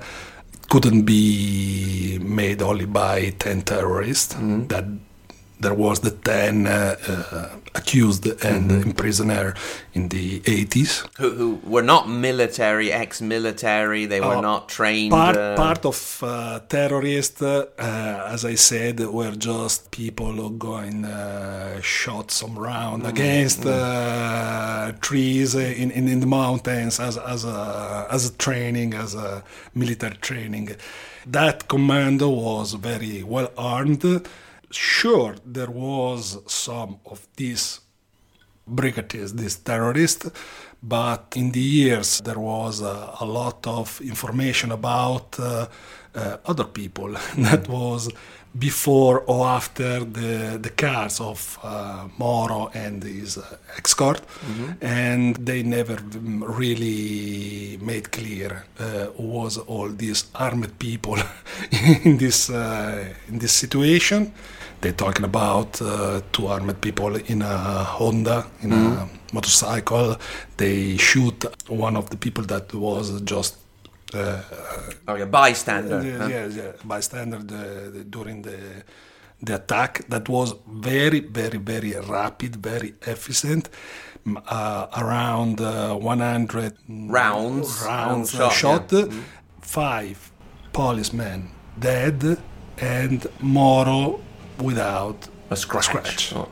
couldn't 0.68 1.02
be 1.02 2.16
made 2.22 2.62
only 2.62 2.86
by 2.86 3.30
10 3.40 3.62
terrorists 3.62 4.36
that 4.68 4.84
there 5.60 5.74
was 5.74 6.00
the 6.00 6.10
10 6.10 6.66
uh, 6.66 6.96
uh, 7.06 7.48
accused 7.74 8.26
and 8.42 8.70
imprisoned 8.72 9.54
in 9.92 10.08
the 10.08 10.40
80s 10.40 11.06
Who, 11.18 11.30
who 11.30 11.60
were 11.64 11.82
not 11.82 12.08
military, 12.08 12.90
ex-military. 12.92 14.06
They 14.06 14.20
were 14.20 14.36
Uh, 14.38 14.40
not 14.52 14.68
trained. 14.68 15.10
part, 15.12 15.36
uh, 15.36 15.54
part 15.56 15.84
of 15.84 15.98
uh, 16.22 16.60
terrorists, 16.68 17.42
uh, 17.42 17.66
as 18.34 18.44
I 18.44 18.56
said, 18.56 19.00
were 19.00 19.36
just 19.36 19.90
people 19.90 20.48
going 20.50 21.04
uh, 21.04 21.80
shot 21.82 22.30
some 22.30 22.58
round 22.58 23.06
against 23.06 23.64
uh, 23.66 24.92
trees 25.00 25.54
in, 25.54 25.90
in, 25.90 26.08
in 26.08 26.20
the 26.20 26.26
mountains 26.26 26.98
as, 27.00 27.16
as, 27.18 27.44
a, 27.44 28.06
as 28.10 28.22
a 28.30 28.32
training, 28.46 28.94
as 28.94 29.14
a 29.14 29.42
military 29.74 30.16
training. 30.16 30.66
That 31.26 31.68
commando 31.68 32.28
was 32.30 32.72
very 32.74 33.22
well 33.22 33.50
armed. 33.58 34.04
Sure, 34.70 35.34
there 35.44 35.70
was 35.70 36.38
some 36.46 36.98
of 37.06 37.26
these 37.36 37.80
brigadiers, 38.66 39.32
these 39.34 39.56
terrorists. 39.56 40.30
But 40.82 41.34
in 41.36 41.50
the 41.52 41.60
years, 41.60 42.20
there 42.24 42.38
was 42.38 42.82
uh, 42.82 43.16
a 43.20 43.24
lot 43.26 43.66
of 43.66 44.00
information 44.00 44.72
about 44.72 45.38
uh, 45.38 45.66
uh, 46.14 46.36
other 46.46 46.64
people 46.64 47.12
that 47.38 47.68
was 47.68 48.08
before 48.58 49.20
or 49.26 49.46
after 49.46 50.00
the, 50.04 50.58
the 50.60 50.70
cars 50.70 51.20
of 51.20 51.58
uh, 51.62 52.08
Moro 52.18 52.70
and 52.74 53.02
his 53.02 53.38
uh, 53.38 53.56
escort, 53.78 54.22
and 54.80 55.36
they 55.36 55.62
never 55.62 55.98
really 56.12 57.78
made 57.80 58.10
clear 58.10 58.64
who 59.16 59.22
was 59.22 59.58
all 59.58 59.88
these 59.88 60.24
armed 60.34 60.76
people 60.80 61.16
in 62.04 62.16
this 62.16 62.48
in 62.48 63.38
this 63.38 63.52
situation. 63.52 64.32
They're 64.80 64.92
talking 64.92 65.24
about 65.24 65.80
uh, 65.82 66.20
two 66.32 66.46
armed 66.46 66.80
people 66.80 67.16
in 67.16 67.42
a 67.42 67.84
Honda, 67.84 68.46
in 68.62 68.70
mm-hmm. 68.70 68.92
a 68.92 69.08
motorcycle. 69.32 70.16
They 70.56 70.96
shoot 70.96 71.44
one 71.68 71.96
of 71.96 72.10
the 72.10 72.16
people 72.16 72.44
that 72.44 72.72
was 72.74 73.20
just. 73.22 73.56
Uh, 74.14 74.42
oh, 75.06 75.16
a 75.16 75.26
bystander. 75.26 76.02
Yeah, 76.02 76.18
huh? 76.18 76.26
yeah, 76.26 76.46
yeah, 76.46 76.72
bystander 76.84 77.38
the, 77.38 77.90
the, 77.94 78.04
during 78.04 78.42
the 78.42 78.58
the 79.42 79.54
attack. 79.56 80.02
That 80.08 80.28
was 80.28 80.54
very, 80.66 81.20
very, 81.20 81.58
very 81.58 81.92
rapid, 82.00 82.56
very 82.56 82.94
efficient. 83.02 83.68
Uh, 84.26 84.86
around 84.98 85.62
uh, 85.62 85.94
100 85.94 86.74
rounds, 86.88 87.82
rounds 87.86 88.30
shot. 88.32 88.52
shot 88.52 88.92
yeah. 88.92 88.98
mm-hmm. 89.04 89.20
Five 89.62 90.30
policemen 90.72 91.50
dead, 91.78 92.38
and 92.78 93.26
Moro 93.40 94.20
without 94.60 95.28
a 95.50 95.56
scratch. 95.56 95.88
A 95.88 95.90
scratch. 95.90 96.32
Oh. 96.34 96.48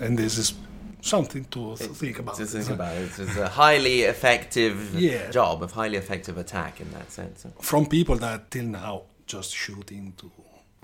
And 0.00 0.18
this 0.18 0.38
is 0.38 0.54
something 1.00 1.44
to 1.46 1.76
think 1.76 2.18
about. 2.18 2.36
To 2.36 2.46
think 2.46 2.70
about 2.70 2.96
it. 2.96 3.18
It's 3.18 3.36
a 3.36 3.48
highly 3.48 4.02
effective 4.02 4.98
yeah. 4.98 5.30
job, 5.30 5.62
a 5.62 5.66
highly 5.66 5.96
effective 5.96 6.38
attack 6.38 6.80
in 6.80 6.90
that 6.92 7.10
sense. 7.12 7.46
From 7.60 7.86
people 7.86 8.16
that 8.16 8.50
till 8.50 8.64
now 8.64 9.02
just 9.26 9.54
shoot 9.54 9.86
to 9.86 10.30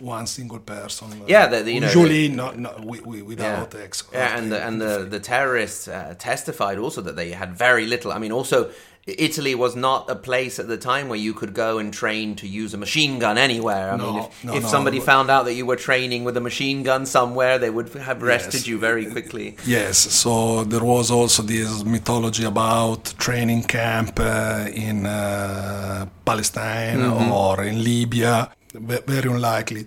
one 0.00 0.26
single 0.26 0.58
person. 0.58 1.22
Yeah, 1.26 1.46
the, 1.46 1.62
the, 1.62 1.72
you 1.72 1.80
usually 1.80 2.28
know, 2.28 2.46
not, 2.46 2.58
not 2.58 2.84
we, 2.84 3.00
we, 3.00 3.22
without 3.22 3.74
yeah. 3.74 3.88
Yeah, 4.12 4.38
and 4.38 4.52
the, 4.52 4.62
and 4.62 4.80
the 4.80 5.06
the 5.08 5.20
terrorists 5.20 5.88
uh, 5.88 6.14
testified 6.18 6.78
also 6.78 7.00
that 7.02 7.16
they 7.16 7.30
had 7.32 7.56
very 7.56 7.86
little. 7.86 8.12
I 8.12 8.18
mean, 8.18 8.32
also 8.32 8.70
Italy 9.06 9.54
was 9.54 9.74
not 9.74 10.10
a 10.10 10.14
place 10.14 10.58
at 10.58 10.68
the 10.68 10.76
time 10.76 11.08
where 11.08 11.18
you 11.18 11.32
could 11.32 11.54
go 11.54 11.78
and 11.78 11.92
train 11.92 12.36
to 12.36 12.46
use 12.46 12.74
a 12.74 12.76
machine 12.76 13.18
gun 13.18 13.38
anywhere. 13.38 13.92
I 13.92 13.96
no, 13.96 14.12
mean, 14.12 14.22
if, 14.24 14.44
no, 14.44 14.54
if 14.54 14.62
no, 14.62 14.68
somebody 14.68 15.00
found 15.00 15.30
out 15.30 15.44
that 15.46 15.54
you 15.54 15.64
were 15.64 15.76
training 15.76 16.24
with 16.24 16.36
a 16.36 16.40
machine 16.40 16.82
gun 16.82 17.06
somewhere, 17.06 17.58
they 17.58 17.70
would 17.70 17.88
have 17.94 18.22
arrested 18.22 18.60
yes. 18.60 18.66
you 18.66 18.78
very 18.78 19.06
quickly. 19.06 19.56
Yes, 19.66 19.98
so 19.98 20.64
there 20.64 20.84
was 20.84 21.10
also 21.10 21.42
this 21.42 21.84
mythology 21.84 22.44
about 22.44 23.14
training 23.18 23.62
camp 23.64 24.20
uh, 24.20 24.68
in 24.72 25.06
uh, 25.06 26.06
Palestine 26.24 26.98
mm-hmm. 26.98 27.32
or 27.32 27.64
in 27.64 27.82
Libya. 27.82 28.50
Very 28.72 29.30
unlikely. 29.30 29.86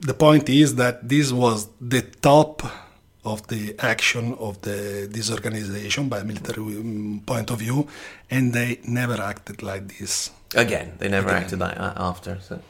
The 0.00 0.14
point 0.14 0.48
is 0.48 0.76
that 0.76 1.08
this 1.08 1.32
was 1.32 1.68
the 1.80 2.02
top 2.02 2.62
of 3.24 3.46
the 3.48 3.74
action 3.78 4.34
of 4.34 4.60
the 4.62 5.08
disorganization 5.10 6.08
by 6.08 6.18
a 6.20 6.24
military 6.24 6.60
um, 6.76 7.22
point 7.24 7.50
of 7.50 7.58
view, 7.58 7.88
and 8.30 8.52
they 8.52 8.80
never 8.86 9.20
acted 9.20 9.62
like 9.62 9.98
this. 9.98 10.30
Again, 10.54 10.94
they 10.98 11.08
never 11.08 11.28
Again. 11.28 11.42
acted 11.42 11.58
like 11.58 11.76
that 11.76 11.96
after. 11.96 12.38
So. 12.40 12.60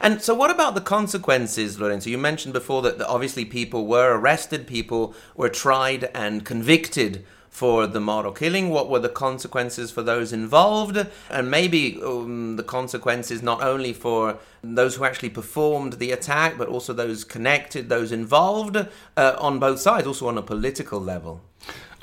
And 0.00 0.22
so, 0.22 0.34
what 0.34 0.50
about 0.50 0.74
the 0.74 0.80
consequences, 0.80 1.78
Lorenzo? 1.78 2.08
You 2.10 2.18
mentioned 2.18 2.54
before 2.54 2.82
that 2.82 3.00
obviously 3.02 3.44
people 3.44 3.86
were 3.86 4.16
arrested, 4.16 4.66
people 4.66 5.14
were 5.36 5.48
tried 5.48 6.04
and 6.14 6.44
convicted 6.44 7.24
for 7.58 7.88
the 7.88 8.00
Moro 8.00 8.30
killing? 8.30 8.70
What 8.70 8.88
were 8.88 9.00
the 9.00 9.14
consequences 9.26 9.90
for 9.90 10.02
those 10.02 10.32
involved? 10.32 10.96
And 11.28 11.50
maybe 11.50 12.00
um, 12.02 12.56
the 12.56 12.62
consequences 12.62 13.42
not 13.42 13.60
only 13.62 13.92
for 13.92 14.38
those 14.62 14.92
who 14.96 15.04
actually 15.04 15.30
performed 15.30 15.94
the 15.94 16.12
attack, 16.12 16.56
but 16.56 16.68
also 16.68 16.92
those 16.92 17.24
connected, 17.24 17.88
those 17.88 18.12
involved 18.12 18.76
uh, 18.76 19.46
on 19.46 19.58
both 19.58 19.80
sides, 19.80 20.06
also 20.06 20.28
on 20.28 20.38
a 20.38 20.42
political 20.42 21.00
level. 21.00 21.40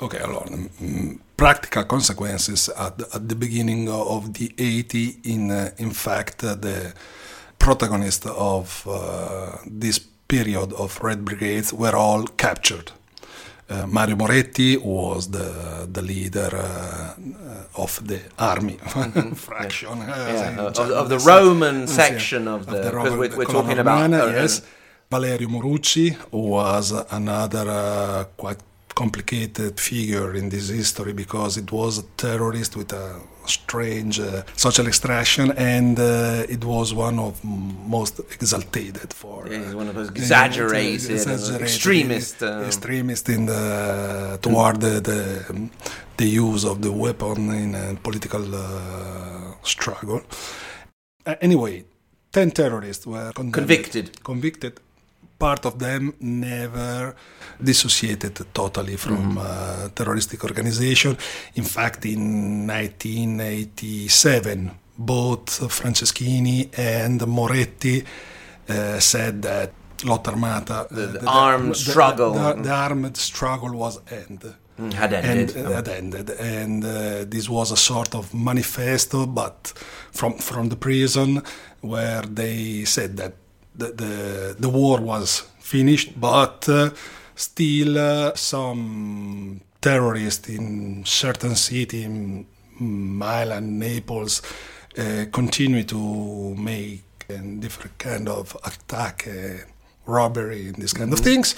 Okay, 0.02 0.18
allora, 0.18 0.46
mm, 0.46 1.18
practical 1.38 1.84
consequences 1.84 2.68
at, 2.68 3.00
at 3.14 3.28
the 3.30 3.34
beginning 3.34 3.88
of 3.88 4.34
the 4.34 4.52
80, 4.58 5.20
in, 5.24 5.50
uh, 5.50 5.70
in 5.78 5.90
fact, 5.90 6.44
uh, 6.44 6.54
the 6.54 6.92
protagonists 7.58 8.26
of 8.26 8.86
uh, 8.86 9.56
this 9.66 9.98
period 10.28 10.74
of 10.74 11.00
Red 11.02 11.24
Brigades 11.24 11.72
were 11.72 11.96
all 11.96 12.26
captured. 12.26 12.92
Uh, 13.68 13.84
Mario 13.86 14.14
Moretti 14.14 14.76
was 14.76 15.28
the 15.30 15.88
the 15.90 16.00
leader 16.00 16.50
uh, 16.54 17.82
of 17.82 18.00
the 18.06 18.20
army 18.38 18.74
mm-hmm. 18.82 19.32
fraction 19.46 19.98
yeah. 19.98 20.54
yeah. 20.54 20.60
Of, 20.60 20.78
of, 20.78 21.08
the 21.08 21.18
Roman 21.18 21.88
section 21.88 22.46
of 22.46 22.66
the, 22.66 22.82
because 22.82 23.16
we're, 23.16 23.36
we're 23.36 23.44
talking 23.44 23.78
about 23.80 24.12
uh, 24.12 24.26
yes. 24.26 24.62
Valerio 25.10 25.48
Morucci 25.48 26.16
was 26.30 26.92
another 27.10 27.68
uh, 27.68 28.24
quite 28.36 28.58
complicated 28.96 29.78
figure 29.78 30.34
in 30.34 30.48
this 30.48 30.68
history 30.70 31.12
because 31.12 31.52
it 31.62 31.70
was 31.70 31.98
a 31.98 32.02
terrorist 32.16 32.76
with 32.76 32.92
a 32.92 33.20
strange 33.44 34.18
uh, 34.18 34.42
social 34.56 34.86
extraction 34.86 35.52
and 35.52 36.00
uh, 36.00 36.54
it 36.54 36.64
was 36.64 36.94
one 36.94 37.18
of 37.18 37.32
most 37.44 38.14
exalted 38.36 39.12
for 39.12 39.46
yeah, 39.46 39.74
one 39.74 39.88
of 39.90 39.94
those 39.94 40.08
exaggerated, 40.08 41.10
exaggerated 41.10 41.62
extremist 41.62 42.42
um, 42.42 42.64
extremist 42.64 43.28
in 43.28 43.44
the 43.46 44.38
toward 44.40 44.80
the, 44.80 44.94
the, 45.10 45.20
the 46.16 46.28
use 46.44 46.64
of 46.64 46.80
the 46.80 46.90
weapon 46.90 47.40
in 47.64 47.74
a 47.74 47.94
political 48.06 48.44
uh, 48.54 49.54
struggle. 49.62 50.22
Anyway 51.48 51.84
10 52.32 52.50
terrorists 52.50 53.06
were 53.06 53.32
convicted. 53.32 54.22
Convicted 54.22 54.80
part 55.38 55.66
of 55.66 55.78
them 55.78 56.14
never 56.20 57.14
dissociated 57.62 58.34
totally 58.52 58.96
from 58.96 59.36
mm-hmm. 59.36 59.38
uh, 59.38 59.88
terroristic 59.94 60.42
organization. 60.44 61.16
In 61.54 61.64
fact, 61.64 62.04
in 62.06 62.66
1987, 62.66 64.70
both 64.98 65.60
Franceschini 65.68 66.70
and 66.78 67.26
Moretti 67.26 68.04
uh, 68.68 68.98
said 68.98 69.42
that 69.42 69.72
lotta 70.04 70.30
armata, 70.30 70.86
the, 70.90 71.06
the, 71.06 71.18
the 71.18 71.26
armed 71.26 71.70
the, 71.70 71.74
struggle, 71.74 72.32
the, 72.32 72.70
armed 72.70 73.16
struggle 73.16 73.76
was 73.76 74.00
end. 74.10 74.54
Mm, 74.78 74.92
had 74.92 75.14
ended. 75.14 75.56
And, 75.56 75.66
uh, 75.66 75.70
had 75.70 75.88
ended, 75.88 76.30
and 76.30 76.84
uh, 76.84 77.24
this 77.24 77.48
was 77.48 77.72
a 77.72 77.76
sort 77.76 78.14
of 78.14 78.34
manifesto, 78.34 79.24
but 79.24 79.72
from 80.12 80.34
from 80.34 80.68
the 80.68 80.76
prison, 80.76 81.42
where 81.80 82.22
they 82.22 82.84
said 82.84 83.16
that 83.16 83.32
the, 83.76 83.92
the, 83.92 84.56
the 84.58 84.68
war 84.68 85.00
was 85.00 85.42
finished, 85.58 86.18
but 86.20 86.68
uh, 86.68 86.90
still 87.34 87.98
uh, 87.98 88.34
some 88.34 89.60
terrorists 89.80 90.48
in 90.48 91.04
certain 91.04 91.54
city, 91.54 92.04
in 92.04 92.46
Milan, 92.80 93.78
Naples, 93.78 94.42
uh, 94.98 95.26
continue 95.32 95.84
to 95.84 96.54
make 96.56 97.02
different 97.58 97.98
kind 97.98 98.28
of 98.28 98.56
attack, 98.64 99.26
uh, 99.28 99.64
robbery, 100.06 100.68
and 100.68 100.76
this 100.76 100.92
kind 100.92 101.10
mm-hmm. 101.10 101.18
of 101.18 101.20
things. 101.20 101.54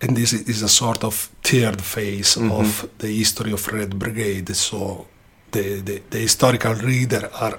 And 0.00 0.16
this 0.16 0.32
is 0.32 0.62
a 0.62 0.68
sort 0.68 1.02
of 1.04 1.14
third 1.42 1.80
phase 1.80 2.36
mm-hmm. 2.36 2.50
of 2.52 2.88
the 2.98 3.08
history 3.08 3.52
of 3.52 3.66
Red 3.68 3.98
Brigade. 3.98 4.54
So 4.54 5.06
the, 5.50 5.80
the, 5.80 6.02
the 6.10 6.18
historical 6.18 6.74
reader 6.74 7.30
are 7.34 7.58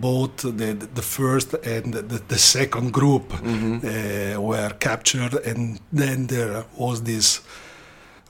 both 0.00 0.36
the, 0.42 0.72
the 0.94 1.02
first 1.02 1.54
and 1.54 1.94
the, 1.94 2.22
the 2.28 2.38
second 2.38 2.92
group 2.92 3.28
mm-hmm. 3.28 3.86
uh, 3.86 4.40
were 4.40 4.70
captured, 4.78 5.34
and 5.34 5.80
then 5.92 6.26
there 6.26 6.64
was 6.76 7.02
this 7.02 7.40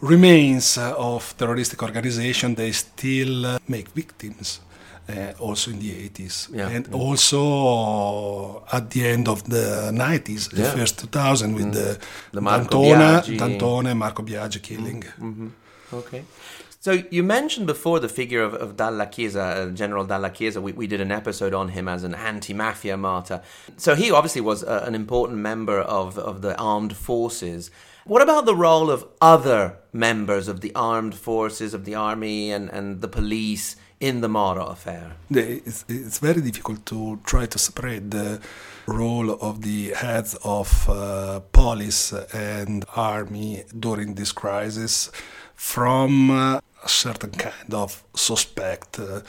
remains 0.00 0.78
of 0.78 1.34
terroristic 1.36 1.82
organization. 1.82 2.54
They 2.54 2.72
still 2.72 3.46
uh, 3.46 3.58
make 3.68 3.88
victims. 3.88 4.60
Uh, 5.08 5.32
also 5.38 5.70
in 5.70 5.78
the 5.78 6.08
80s 6.08 6.52
yeah. 6.52 6.68
and 6.68 6.88
yeah. 6.88 6.94
also 6.96 8.64
at 8.72 8.90
the 8.90 9.06
end 9.06 9.28
of 9.28 9.44
the 9.44 9.92
90s 9.92 10.52
yeah. 10.52 10.64
the 10.64 10.78
first 10.78 10.98
2000 10.98 11.54
with 11.54 11.66
mm. 11.66 11.72
the, 11.74 11.98
the 12.32 12.40
Marco 12.40 12.82
D'Antona, 12.82 13.38
D'Antona 13.38 13.96
Marco 13.96 14.24
Biagi 14.24 14.60
killing 14.60 15.02
mm-hmm. 15.02 15.48
okay 15.92 16.24
so 16.86 17.02
you 17.10 17.24
mentioned 17.24 17.66
before 17.66 17.98
the 17.98 18.08
figure 18.08 18.44
of, 18.44 18.54
of 18.54 18.76
Dalla 18.76 19.06
Chiesa, 19.06 19.42
uh, 19.42 19.70
General 19.70 20.04
Dalla 20.06 20.30
Chiesa. 20.30 20.60
We, 20.60 20.70
we 20.70 20.86
did 20.86 21.00
an 21.00 21.10
episode 21.10 21.52
on 21.52 21.70
him 21.70 21.88
as 21.88 22.04
an 22.04 22.14
anti-mafia 22.14 22.96
martyr. 22.96 23.42
So 23.76 23.96
he 23.96 24.12
obviously 24.12 24.40
was 24.40 24.62
uh, 24.62 24.84
an 24.86 24.94
important 24.94 25.40
member 25.40 25.80
of, 25.80 26.16
of 26.16 26.42
the 26.42 26.56
armed 26.56 26.94
forces. 26.94 27.72
What 28.04 28.22
about 28.22 28.46
the 28.46 28.54
role 28.54 28.88
of 28.88 29.04
other 29.20 29.78
members 29.92 30.46
of 30.46 30.60
the 30.60 30.72
armed 30.76 31.16
forces, 31.16 31.74
of 31.74 31.86
the 31.86 31.96
army 31.96 32.52
and, 32.52 32.70
and 32.70 33.00
the 33.00 33.08
police 33.08 33.74
in 33.98 34.20
the 34.20 34.28
Moro 34.28 34.66
affair? 34.66 35.16
It's, 35.28 35.84
it's 35.88 36.20
very 36.20 36.40
difficult 36.40 36.86
to 36.86 37.18
try 37.24 37.46
to 37.46 37.58
separate 37.58 38.12
the 38.12 38.40
role 38.86 39.30
of 39.30 39.62
the 39.62 39.90
heads 39.90 40.36
of 40.44 40.88
uh, 40.88 41.40
police 41.52 42.12
and 42.32 42.84
army 42.94 43.64
during 43.78 44.14
this 44.14 44.32
crisis 44.32 45.10
from 45.54 46.30
uh, 46.30 46.60
a 46.84 46.88
certain 46.88 47.30
kind 47.30 47.74
of 47.74 48.04
suspect 48.14 49.00
uh, 49.00 49.20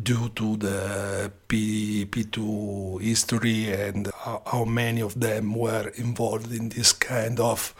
due 0.00 0.28
to 0.30 0.56
the 0.56 1.32
P- 1.48 2.06
P2 2.06 3.00
history 3.00 3.72
and 3.72 4.10
how, 4.14 4.64
many 4.64 5.00
of 5.00 5.18
them 5.18 5.54
were 5.54 5.88
involved 5.96 6.52
in 6.52 6.68
this 6.68 6.92
kind 6.92 7.40
of 7.40 7.74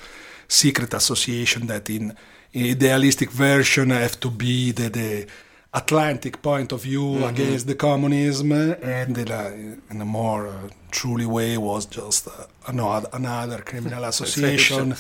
secret 0.49 0.95
association 0.95 1.67
that 1.67 1.89
in, 1.91 2.17
in 2.53 2.71
idealistic 2.71 3.31
version 3.31 3.91
have 3.91 4.19
to 4.21 4.31
be 4.31 4.73
the, 4.73 4.89
the 4.89 5.27
Atlantic 5.75 6.41
point 6.41 6.73
of 6.73 6.83
view 6.83 7.03
mm-hmm. 7.03 7.25
against 7.25 7.67
the 7.67 7.75
communism, 7.75 8.53
and 8.53 9.19
in 9.19 9.31
a, 9.31 9.49
in 9.91 10.01
a 10.01 10.05
more 10.05 10.49
uh, 10.49 10.69
truly 10.91 11.27
way 11.27 11.59
was 11.59 11.85
just 11.85 12.27
uh, 12.27 12.47
another, 12.67 13.09
another 13.13 13.59
criminal 13.59 14.05
association 14.13 14.95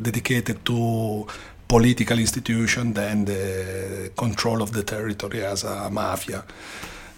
dedicated 0.00 0.64
to 0.64 1.26
political 1.68 2.18
institution 2.18 2.92
than 2.92 3.24
the 3.24 4.10
control 4.16 4.60
of 4.60 4.72
the 4.72 4.82
territory 4.82 5.44
as 5.44 5.62
a 5.64 5.88
mafia. 5.88 6.44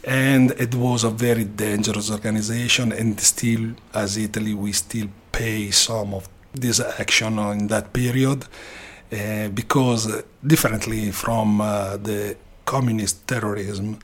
And 0.07 0.51
it 0.53 0.75
was 0.75 1.05
a 1.05 1.11
very 1.11 1.45
dangerous 1.45 2.11
organization, 2.11 2.93
and 2.93 3.19
still, 3.19 3.71
as 3.95 4.19
Italy, 4.19 4.53
we 4.53 4.73
still 4.73 5.09
pay 5.33 5.71
some 5.71 6.13
of 6.13 6.29
this 6.53 6.81
action 6.81 7.39
in 7.39 7.69
that 7.69 7.95
period. 7.95 8.45
Uh, 9.13 9.49
because 9.49 10.25
differently 10.45 11.13
from 11.13 11.61
uh, 11.61 11.97
the 11.99 12.37
communist 12.65 13.27
terrorism, 13.27 13.99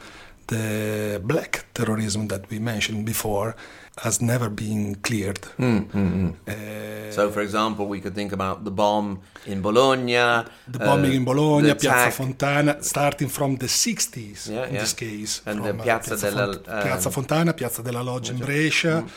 the 0.46 1.20
black 1.24 1.66
terrorism 1.74 2.28
that 2.28 2.50
we 2.50 2.58
mentioned 2.58 3.04
before 3.06 3.54
has 3.98 4.20
never 4.20 4.48
been 4.48 4.94
cleared. 4.96 5.40
Mm, 5.58 5.86
mm, 5.86 6.12
mm. 6.12 6.32
Uh, 6.48 7.12
so, 7.12 7.30
for 7.30 7.40
example, 7.40 7.86
we 7.86 8.00
could 8.00 8.14
think 8.14 8.32
about 8.32 8.64
the 8.64 8.70
bomb 8.70 9.20
in 9.46 9.60
Bologna. 9.60 10.44
The 10.68 10.78
bombing 10.78 11.12
uh, 11.12 11.16
in 11.16 11.24
Bologna, 11.24 11.74
Piazza 11.74 12.10
Fontana, 12.10 12.82
starting 12.82 13.28
from 13.28 13.56
the 13.56 13.66
60s 13.66 14.48
yeah, 14.48 14.66
in 14.66 14.74
yeah. 14.74 14.80
this 14.80 14.92
case. 14.94 15.42
And 15.44 15.62
the 15.64 15.70
uh, 15.70 15.82
Piazza, 15.82 16.10
Piazza, 16.10 16.30
della, 16.30 16.52
Font- 16.52 16.64
Piazza 16.64 17.10
Fontana, 17.10 17.52
Piazza 17.52 17.82
della 17.82 18.02
Loggia 18.02 18.32
in 18.32 18.38
Brescia. 18.38 19.02
Mm. 19.02 19.10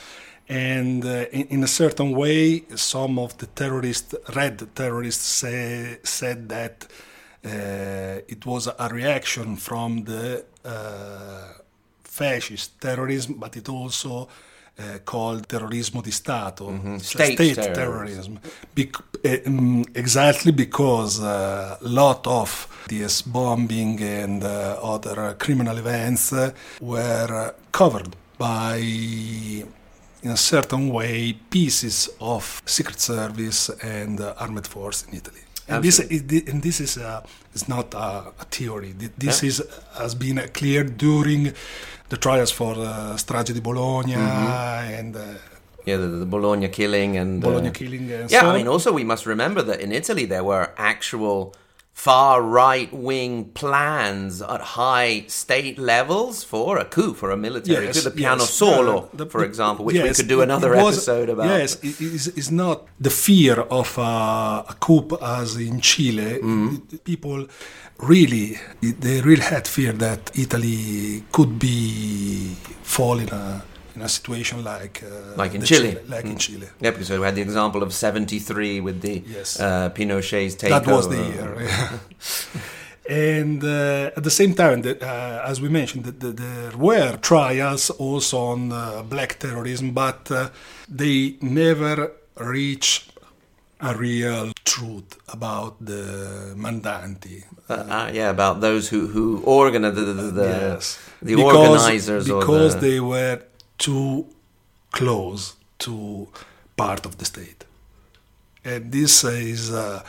And 0.50 1.06
uh, 1.06 1.26
in, 1.32 1.48
in, 1.50 1.64
a 1.64 1.68
certain 1.68 2.12
way, 2.12 2.66
some 2.76 3.18
of 3.18 3.38
the 3.38 3.46
terrorists, 3.46 4.14
red 4.36 4.68
terrorists, 4.76 5.24
say, 5.24 6.00
said 6.04 6.50
that 6.50 6.86
uh, 6.90 6.94
it 7.44 8.46
was 8.46 8.68
a 8.68 8.90
reaction 8.90 9.58
from 9.58 10.04
the 10.04 10.46
uh, 10.64 11.54
fascist 12.04 12.80
terrorism, 12.80 13.36
but 13.38 13.56
it 13.56 13.68
also 13.70 14.28
uh, 14.78 15.00
called 15.04 15.46
terrorismo 15.48 16.02
di 16.02 16.12
Stato, 16.12 16.70
mm-hmm. 16.70 16.96
state, 16.98 17.34
state, 17.34 17.54
terrorism. 17.74 18.40
terrorism. 18.74 19.46
Um, 19.46 19.86
exactly 19.94 20.52
because 20.52 21.20
a 21.20 21.78
lot 21.82 22.26
of 22.28 22.68
these 22.88 23.22
bombing 23.22 24.02
and 24.02 24.44
uh, 24.44 24.80
other 24.82 25.36
criminal 25.38 25.78
events 25.78 26.34
uh, 26.34 26.52
were 26.82 27.54
covered 27.72 28.16
by 28.38 28.78
in 28.80 30.32
a 30.32 30.38
certain 30.38 30.90
way 30.90 31.34
pieces 31.50 32.10
of 32.20 32.62
secret 32.66 33.00
service 33.00 33.70
and 33.82 34.20
uh, 34.20 34.34
armed 34.38 34.66
force 34.68 35.06
in 35.08 35.16
Italy. 35.16 35.42
And 35.68 35.84
this, 35.84 36.00
and 36.00 36.62
this 36.62 36.80
is 36.82 36.98
uh, 36.98 37.22
is 37.54 37.70
not 37.70 37.94
a, 37.94 38.34
a 38.40 38.46
theory. 38.52 38.94
This 39.18 39.44
yeah. 39.44 39.50
is 39.50 39.64
has 39.98 40.16
been 40.16 40.38
cleared 40.54 40.98
during 40.98 41.54
the 42.10 42.18
trials 42.18 42.52
for 42.52 42.74
uh, 42.74 43.16
Strage 43.16 43.54
di 43.54 43.62
Bologna 43.62 44.14
mm-hmm. 44.14 45.00
and. 45.00 45.16
Uh, 45.16 45.22
yeah, 45.86 45.98
the, 45.98 46.08
the, 46.08 46.26
Bologna 46.26 46.70
killing 46.70 47.18
and 47.18 47.42
Bologna 47.42 47.68
uh, 47.68 47.72
killing. 47.72 48.10
And 48.10 48.32
yeah, 48.32 48.40
so 48.40 48.52
I 48.52 48.58
mean, 48.58 48.70
also 48.70 48.94
we 48.94 49.04
must 49.04 49.26
remember 49.26 49.62
that 49.64 49.82
in 49.82 49.92
Italy 49.92 50.24
there 50.24 50.42
were 50.42 50.72
actual 50.78 51.54
far 51.94 52.42
right 52.42 52.92
wing 52.92 53.46
plans 53.54 54.42
at 54.42 54.60
high 54.60 55.24
state 55.28 55.78
levels 55.78 56.44
for 56.44 56.78
a 56.78 56.86
coup, 56.86 57.14
for 57.14 57.32
a 57.32 57.38
military 57.38 57.86
yes, 57.86 58.04
coup, 58.04 58.10
the 58.10 58.16
piano 58.16 58.42
yes. 58.42 58.50
solo, 58.50 58.98
uh, 58.98 59.08
the, 59.14 59.26
for 59.28 59.44
example, 59.46 59.86
which 59.86 59.96
yes, 59.96 60.04
we 60.04 60.24
could 60.24 60.28
do 60.28 60.42
another 60.42 60.76
was, 60.76 60.98
episode 60.98 61.30
about. 61.30 61.46
Yes, 61.46 61.76
it 61.84 62.02
is 62.02 62.28
it's 62.28 62.52
not 62.52 62.88
the 63.00 63.12
fear 63.12 63.62
of 63.62 63.98
uh, 63.98 64.64
a 64.68 64.76
coup 64.80 65.08
as 65.22 65.56
in 65.56 65.80
Chile. 65.80 66.40
Mm-hmm. 66.42 66.98
People 66.98 67.48
really, 68.00 68.60
they 68.82 69.22
really 69.22 69.44
had 69.44 69.68
fear 69.68 69.94
that 69.94 70.32
Italy 70.38 71.24
could 71.32 71.60
be 71.60 72.56
fall 72.82 73.20
in 73.20 73.30
a 73.30 73.64
in 73.96 74.02
a 74.02 74.10
situation 74.10 74.64
like 74.64 75.04
uh, 75.04 75.36
like 75.36 75.54
in 75.54 75.62
Chile. 75.62 75.94
Chile. 75.94 76.02
like 76.08 76.26
mm. 76.26 76.32
in 76.32 76.38
Chile. 76.38 76.68
Yeah, 76.80 76.92
because 76.92 77.10
we 77.10 77.22
had 77.22 77.36
the 77.36 77.42
example 77.42 77.84
of 77.84 77.94
'73 77.94 78.82
with 78.82 79.02
the 79.02 79.24
yes. 79.26 79.60
uh, 79.60 79.90
Pinochet's 79.90 80.56
takeover. 80.56 80.86
That 80.86 80.88
was 80.88 81.10
the 81.10 81.24
year. 81.24 81.50
and 83.10 83.64
uh, 83.64 84.18
at 84.18 84.24
the 84.24 84.32
same 84.32 84.54
time, 84.54 84.82
the, 84.82 85.02
uh, 85.06 85.44
as 85.46 85.62
we 85.62 85.70
mentioned, 85.70 86.06
the, 86.06 86.12
the, 86.12 86.32
there 86.32 86.78
were 86.78 87.18
trials 87.18 87.90
also 87.90 88.38
on 88.38 88.72
uh, 88.72 89.04
black 89.04 89.40
terrorism, 89.40 89.92
but 89.92 90.32
uh, 90.32 90.50
they 90.90 91.36
never 91.42 92.12
reached 92.38 93.14
a 93.84 93.96
real 93.96 94.52
truth 94.64 95.20
about 95.28 95.76
the 95.86 96.54
mandanti. 96.56 97.44
Uh, 97.70 97.74
uh, 97.74 98.12
yeah, 98.14 98.30
about 98.30 98.62
those 98.62 98.90
who 98.90 99.08
who 99.08 99.42
organized 99.44 99.96
the 99.96 100.02
the, 100.02 100.32
the, 100.32 100.48
yes. 100.48 101.00
the 101.22 101.36
because, 101.36 101.56
organizers 101.56 102.26
because 102.26 102.80
they 102.80 103.00
were 103.00 103.42
too 103.78 104.26
close 104.92 105.56
to 105.80 106.28
part 106.76 107.06
of 107.06 107.18
the 107.18 107.26
state. 107.26 107.66
And 108.64 108.92
this 108.92 109.24
is 109.24 109.74
a, 109.74 110.04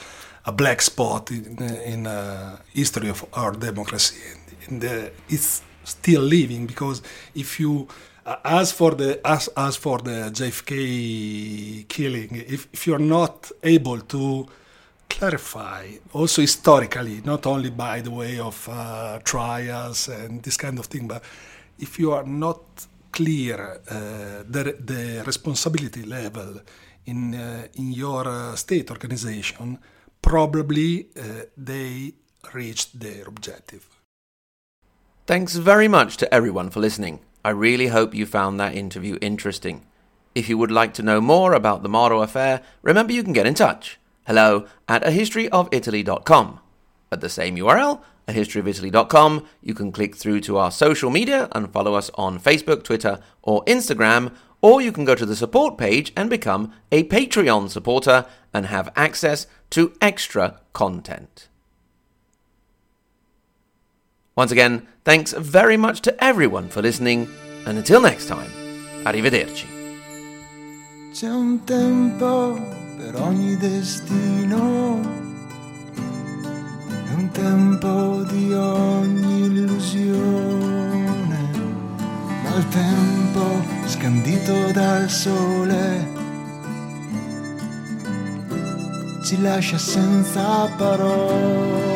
a 0.47 0.53
black 0.53 0.81
spot 0.83 1.31
in, 1.31 1.59
in 1.85 2.07
uh, 2.07 2.59
history 2.73 3.09
of 3.09 3.25
our 3.33 3.53
democracy. 3.53 4.21
And, 4.31 4.83
and 4.83 4.85
uh, 4.85 5.11
it's 5.29 5.62
still 5.85 6.23
living 6.23 6.67
because 6.67 7.03
if 7.35 7.61
you 7.61 7.89
uh, 8.27 8.37
as 8.45 8.73
for 8.73 8.93
the 8.93 9.21
as, 9.27 9.49
as 9.57 9.77
for 9.77 9.99
the 9.99 10.31
JFK 10.33 11.89
killing, 11.89 12.43
if, 12.49 12.69
if 12.73 12.87
you're 12.87 12.99
not 12.99 13.51
able 13.62 14.01
to 14.01 14.47
clarify 15.11 15.87
also 16.12 16.41
historically, 16.41 17.21
not 17.25 17.47
only 17.47 17.71
by 17.71 18.01
the 18.01 18.11
way 18.11 18.39
of 18.39 18.69
uh, 18.71 19.19
trials 19.25 20.09
and 20.09 20.43
this 20.43 20.57
kind 20.57 20.79
of 20.79 20.87
thing, 20.87 21.07
but 21.07 21.23
if 21.79 21.99
you 21.99 22.12
are 22.12 22.25
not 22.25 22.61
clear 23.15 23.81
uh, 23.89 24.43
the, 24.49 24.77
the 24.81 25.23
responsibility 25.25 26.03
level 26.03 26.61
in, 27.07 27.35
uh, 27.35 27.67
in 27.75 27.93
your 27.93 28.27
uh, 28.27 28.57
state 28.57 28.91
organization, 28.91 29.79
probably 30.21 31.09
they 31.57 32.12
reached 32.53 32.99
their 32.99 33.27
objective. 33.27 33.89
Thanks 35.27 35.57
very 35.57 35.89
much 35.89 36.17
to 36.19 36.35
everyone 36.35 36.71
for 36.71 36.81
listening. 36.81 37.21
I 37.45 37.51
really 37.51 37.89
hope 37.89 38.15
you 38.15 38.27
found 38.27 38.59
that 38.59 38.75
interview 38.75 39.19
interesting. 39.21 39.87
If 40.35 40.49
you 40.49 40.59
would 40.59 40.71
like 40.73 40.93
to 40.95 41.03
know 41.03 41.21
more 41.21 41.53
about 41.55 41.83
the 41.83 41.89
Moro 41.89 42.23
affair, 42.23 42.62
remember 42.83 43.12
you 43.12 43.23
can 43.23 43.33
get 43.33 43.47
in 43.47 43.55
touch. 43.55 43.99
Hello 44.27 44.67
at 44.89 45.03
ahistoryofitaly.com. 45.03 46.61
At 47.15 47.21
the 47.21 47.29
same 47.29 47.55
URL, 47.55 48.03
ahistoryofitaly.com. 48.27 49.47
You 49.62 49.73
can 49.73 49.93
click 49.93 50.17
through 50.17 50.41
to 50.41 50.59
our 50.59 50.73
social 50.73 51.11
media 51.11 51.49
and 51.53 51.73
follow 51.73 51.95
us 51.95 52.11
on 52.15 52.41
Facebook, 52.41 52.83
Twitter, 52.83 53.21
or 53.41 53.65
Instagram, 53.67 54.33
or 54.61 54.81
you 54.81 54.91
can 54.91 55.05
go 55.05 55.15
to 55.15 55.25
the 55.25 55.37
support 55.37 55.79
page 55.79 56.12
and 56.17 56.29
become 56.29 56.73
a 56.91 57.05
Patreon 57.05 57.71
supporter 57.71 58.27
and 58.53 58.67
have 58.67 58.91
access 58.97 59.47
to 59.71 59.93
extra 60.01 60.59
content. 60.73 61.47
Once 64.35 64.51
again, 64.51 64.89
thanks 65.05 65.33
very 65.35 65.77
much 65.77 66.01
to 66.01 66.25
everyone 66.25 66.69
for 66.69 66.83
listening, 66.83 67.29
and 67.65 67.79
until 67.79 68.01
next 68.01 68.27
time, 68.27 68.51
arrivederci. 69.05 69.69
C'è 71.12 71.29
un 71.29 71.62
tempo 71.65 72.59
per 72.97 73.15
ogni 73.21 73.57
destino 73.57 75.24
un 77.17 77.31
tempo 77.31 78.25
di 78.29 78.53
ogni 78.53 79.45
illusione, 79.45 80.19
ma 82.43 82.57
il 82.57 82.69
tempo 82.69 83.62
scandito 83.87 84.73
dal 84.73 85.09
sole 85.09 86.23
ci 89.25 89.41
lascia 89.41 89.79
senza 89.79 90.69
parole. 90.77 91.93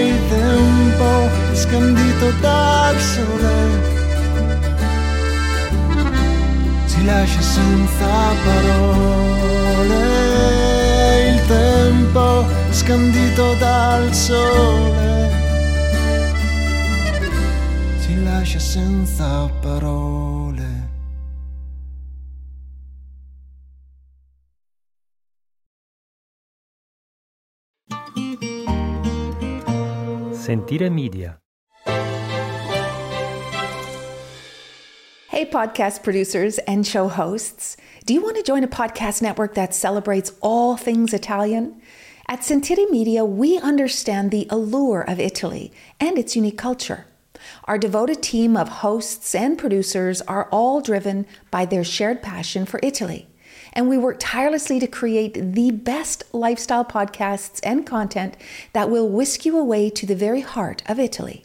Il 0.00 0.18
tempo 0.28 1.28
scandito 1.52 2.32
dal 2.40 2.98
sole 2.98 3.54
ci 6.88 7.04
lascia 7.04 7.40
senza 7.40 8.06
parole. 8.44 10.00
Il 11.30 11.46
tempo 11.46 12.61
scandito 12.92 13.54
dal 13.54 14.12
sole, 14.12 15.30
ci 18.02 18.22
lascia 18.22 18.58
senza 18.58 19.50
parole. 19.62 20.90
Sentire 30.32 30.90
Media. 30.90 31.38
Hey, 35.28 35.46
podcast 35.46 36.02
producers 36.02 36.58
and 36.66 36.86
show 36.86 37.08
hosts. 37.08 37.78
Do 38.04 38.12
you 38.12 38.20
want 38.20 38.36
to 38.36 38.42
join 38.42 38.62
a 38.62 38.68
podcast 38.68 39.22
network 39.22 39.54
that 39.54 39.72
celebrates 39.72 40.32
all 40.42 40.76
things 40.76 41.14
Italian? 41.14 41.80
At 42.32 42.44
Sentire 42.44 42.88
Media, 42.90 43.26
we 43.26 43.58
understand 43.58 44.30
the 44.30 44.46
allure 44.48 45.02
of 45.02 45.20
Italy 45.20 45.70
and 46.00 46.16
its 46.16 46.34
unique 46.34 46.56
culture. 46.56 47.04
Our 47.64 47.76
devoted 47.76 48.22
team 48.22 48.56
of 48.56 48.80
hosts 48.80 49.34
and 49.34 49.58
producers 49.58 50.22
are 50.22 50.48
all 50.50 50.80
driven 50.80 51.26
by 51.50 51.66
their 51.66 51.84
shared 51.84 52.22
passion 52.22 52.64
for 52.64 52.80
Italy 52.82 53.28
and 53.72 53.88
we 53.88 53.98
work 53.98 54.16
tirelessly 54.20 54.78
to 54.80 54.86
create 54.86 55.54
the 55.54 55.70
best 55.70 56.24
lifestyle 56.32 56.84
podcasts 56.84 57.60
and 57.62 57.86
content 57.86 58.36
that 58.72 58.90
will 58.90 59.08
whisk 59.08 59.44
you 59.46 59.58
away 59.58 59.90
to 59.90 60.06
the 60.06 60.14
very 60.14 60.42
heart 60.42 60.82
of 60.86 60.98
Italy. 60.98 61.44